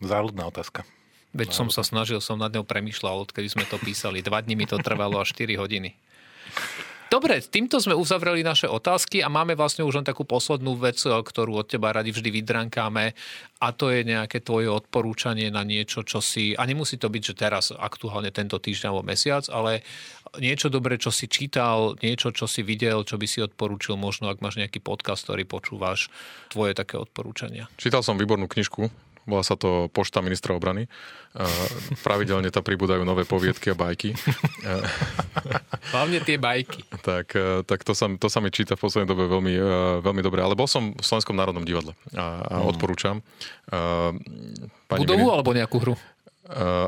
[0.00, 0.88] záľudná otázka.
[1.36, 4.24] Veď som sa snažil, som nad ňou premyšľal, odkedy sme to písali.
[4.24, 5.92] Dva dní mi to trvalo až 4 hodiny.
[7.08, 11.56] Dobre, týmto sme uzavreli naše otázky a máme vlastne už len takú poslednú vec, ktorú
[11.56, 13.16] od teba radi vždy vydrankáme
[13.64, 17.34] a to je nejaké tvoje odporúčanie na niečo, čo si, a nemusí to byť, že
[17.34, 19.80] teraz aktuálne tento týždeň alebo mesiac, ale
[20.36, 24.44] niečo dobré, čo si čítal, niečo, čo si videl, čo by si odporúčil, možno ak
[24.44, 26.12] máš nejaký podcast, ktorý počúvaš,
[26.52, 27.72] tvoje také odporúčania.
[27.80, 28.92] Čítal som výbornú knižku,
[29.28, 30.88] volá sa to Pošta ministra obrany.
[31.36, 31.44] Uh,
[32.00, 34.16] pravidelne tam pribúdajú nové poviedky a bajky.
[34.64, 34.80] Uh,
[35.92, 36.88] Hlavne tie bajky.
[37.04, 39.54] tak uh, tak to, sa, to sa mi číta v poslednej dobe veľmi,
[40.00, 40.40] veľmi dobre.
[40.40, 43.20] Ale bol som v Slovenskom národnom divadle a, a odporúčam.
[43.68, 44.16] Uh,
[44.88, 45.94] Budovu Mini- alebo nejakú hru?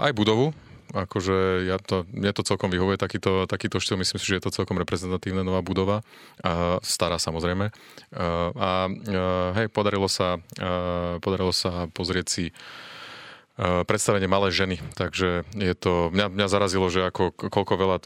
[0.00, 0.56] Aj budovu.
[0.90, 4.00] Akože ja to, mne to celkom vyhovuje, takýto, takýto štýl.
[4.00, 6.02] Myslím si, že je to celkom reprezentatívna nová budova.
[6.42, 7.70] Uh, stará samozrejme.
[8.10, 12.44] Uh, a uh, hej, podarilo sa, uh, podarilo sa pozrieť si
[13.60, 14.80] predstavenie Malé ženy.
[14.96, 18.04] Takže je to, mňa, mňa zarazilo, že ako, koľko veľa uh,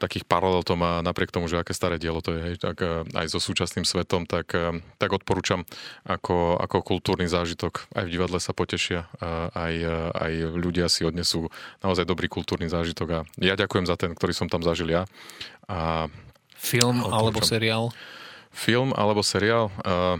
[0.00, 3.04] takých paralel to má napriek tomu, že aké staré dielo to je, hej, tak uh,
[3.12, 5.68] aj so súčasným svetom, tak, uh, tak odporúčam
[6.08, 7.84] ako, ako kultúrny zážitok.
[7.92, 9.06] Aj v divadle sa potešia,
[9.54, 9.74] aj,
[10.14, 11.52] aj ľudia si odnesú
[11.84, 15.04] naozaj dobrý kultúrny zážitok a ja ďakujem za ten, ktorý som tam zažil ja.
[15.68, 16.08] A
[16.54, 17.18] Film Odporúčam.
[17.20, 17.84] alebo seriál?
[18.54, 19.68] film alebo seriál?
[19.82, 20.16] Uh,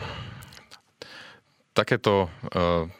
[1.72, 2.91] takéto uh,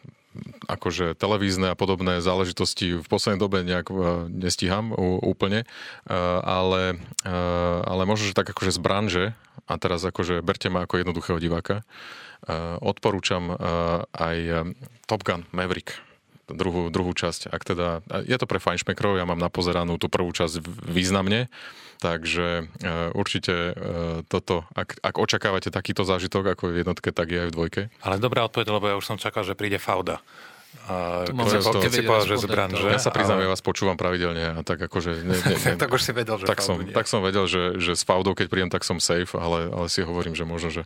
[0.67, 4.91] akože televízne a podobné záležitosti v poslednej dobe nejak uh, nestíham
[5.23, 5.65] úplne,
[6.09, 9.25] uh, ale, uh, ale možno, že tak akože z branže,
[9.65, 11.89] a teraz akože berte ma ako jednoduchého diváka,
[12.85, 13.57] odporúčam
[14.13, 14.69] aj
[15.09, 15.97] Top Gun Maverick
[16.45, 17.49] druhú, druhú časť.
[17.49, 21.49] Ak teda, je to pre fajnšmekrov, ja mám napozeranú tú prvú časť významne,
[22.05, 22.69] takže
[23.17, 23.73] určite
[24.29, 27.83] toto, ak, ak očakávate takýto zážitok ako v jednotke, tak je aj v dvojke.
[28.05, 30.21] Ale dobrá odpoveď, lebo ja už som čakal, že príde Fauda.
[30.85, 32.85] A 9 povedal, že z branže.
[32.85, 35.25] Ja sa priznám, ale- ja vás počúvam pravidelne a tak akože...
[35.25, 36.93] Ne, ne, ne, tak už si vedel, že tak, som, nie.
[36.93, 40.05] tak som vedel, že, že s Faudou, keď prídem, tak som safe, ale, ale si
[40.05, 40.83] hovorím, že možno, že...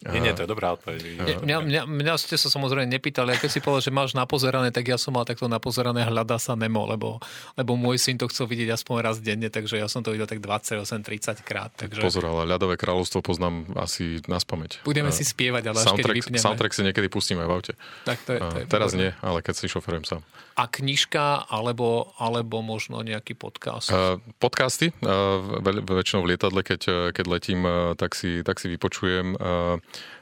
[0.00, 1.00] Nie, nie, to je dobrá odpoveď.
[1.20, 4.72] Mňa, mňa, mňa, mňa ste sa samozrejme nepýtali, a keď si povedal, že máš napozerané,
[4.72, 7.20] tak ja som mal takto napozerané Hľadá sa Nemo, lebo,
[7.52, 10.40] lebo môj syn to chcel vidieť aspoň raz denne, takže ja som to videl tak
[10.40, 11.68] 28-30 krát.
[11.76, 14.80] Takže Pozor, ale ľadové kráľovstvo poznám asi na spameť.
[14.88, 16.40] budeme si spievať, ale až keď soundtrack, vypneme.
[16.40, 17.72] soundtrack si niekedy pustíme v aute.
[18.08, 19.12] Tak to je, to je teraz výborné.
[19.12, 20.24] nie, ale keď si šoferujem sám.
[20.56, 23.92] A knižka, alebo, alebo možno nejaký podcast.
[23.92, 28.72] Uh, podcasty, uh, väč- väčšinou v lietadle, keď, keď letím, uh, tak si, tak si
[28.72, 29.36] vypočujem.
[29.36, 29.76] Uh,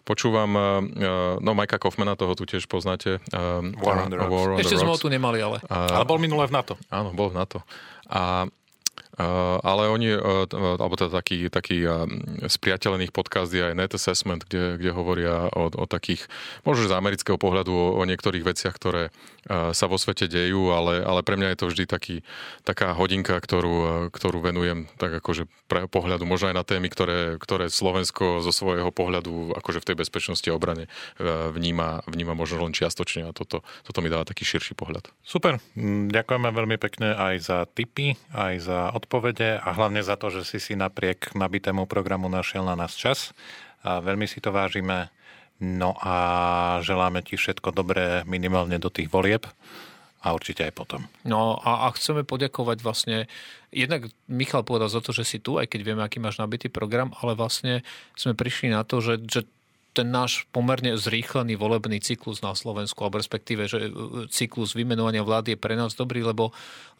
[0.09, 0.51] počúvam,
[1.39, 3.21] no Majka Kaufmana, toho tu tiež poznáte.
[3.84, 4.33] War on the Rocks.
[4.33, 5.61] War on Ešte sme ho tu nemali, ale.
[5.68, 6.75] A, ale bol minulé v NATO.
[6.88, 7.61] Áno, bol v NATO.
[8.09, 8.49] A
[9.66, 10.46] ale oni, uh,
[10.78, 11.82] alebo teda taký, taký
[12.46, 16.30] spriateľených podcast je aj Net Assessment, kde, kde hovoria o, o takých,
[16.62, 19.11] možno z amerického pohľadu o, o niektorých veciach, ktoré
[19.49, 22.16] sa vo svete dejú, ale, ale pre mňa je to vždy taký,
[22.68, 27.72] taká hodinka, ktorú, ktorú venujem tak akože pre pohľadu, možno aj na témy, ktoré, ktoré
[27.72, 30.84] Slovensko zo svojho pohľadu akože v tej bezpečnosti a obrane
[31.57, 35.08] vníma, vníma možno len čiastočne a toto, toto mi dáva taký širší pohľad.
[35.24, 40.29] Super, mm, ďakujeme veľmi pekne aj za tipy, aj za odpovede a hlavne za to,
[40.29, 43.33] že si si napriek nabitému programu našiel na nás čas.
[43.80, 45.09] A veľmi si to vážime.
[45.64, 46.14] No a
[46.85, 49.49] želáme ti všetko dobré minimálne do tých volieb
[50.21, 51.09] a určite aj potom.
[51.25, 53.33] No a, a chceme poďakovať vlastne,
[53.72, 57.17] jednak Michal povedal za to, že si tu, aj keď vieme, aký máš nabitý program,
[57.25, 57.80] ale vlastne
[58.13, 59.49] sme prišli na to, že, že
[59.97, 63.89] ten náš pomerne zrýchlený volebný cyklus na Slovensku, alebo respektíve, že
[64.30, 66.53] cyklus vymenovania vlády je pre nás dobrý, lebo,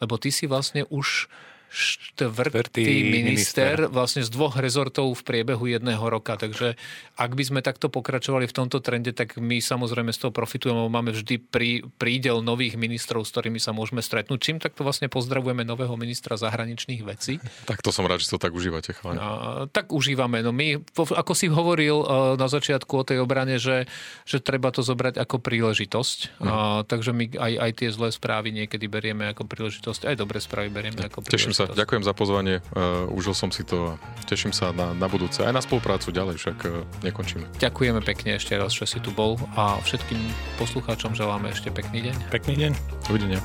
[0.03, 1.29] lebo ty si vlastne už
[1.69, 6.33] štvrtý minister, minister vlastne z dvoch rezortov v priebehu jedného roka.
[6.35, 6.73] Takže
[7.15, 10.91] ak by sme takto pokračovali v tomto trende, tak my samozrejme z toho profitujeme, lebo
[10.91, 14.39] máme vždy prí, prídel nových ministrov, s ktorými sa môžeme stretnúť.
[14.41, 17.37] Čím takto vlastne pozdravujeme nového ministra zahraničných vecí.
[17.69, 18.97] Tak to som rád, že to tak užívate.
[19.05, 20.41] A, tak užívame.
[20.41, 22.05] No my, ako si hovoril e,
[22.39, 23.85] na začiatku o tej obrane, že,
[24.25, 26.41] že treba to zobrať ako príležitosť.
[26.41, 26.47] Mm.
[26.49, 26.53] A,
[26.87, 31.05] takže my aj, aj tie zlé správy niekedy berieme ako príležitosť, aj dobré správy berieme
[31.05, 31.35] ako príležitosť.
[31.35, 35.11] Teším sa, ďakujem za pozvanie, uh, užil som si to a teším sa na, na
[35.11, 35.43] budúce.
[35.43, 37.43] Aj na spoluprácu ďalej, však uh, nekončíme.
[37.59, 40.19] Ďakujeme pekne ešte raz, že si tu bol a všetkým
[40.55, 42.15] poslucháčom želáme ešte pekný deň.
[42.31, 42.71] Pekný deň.
[43.11, 43.39] Dovidenia.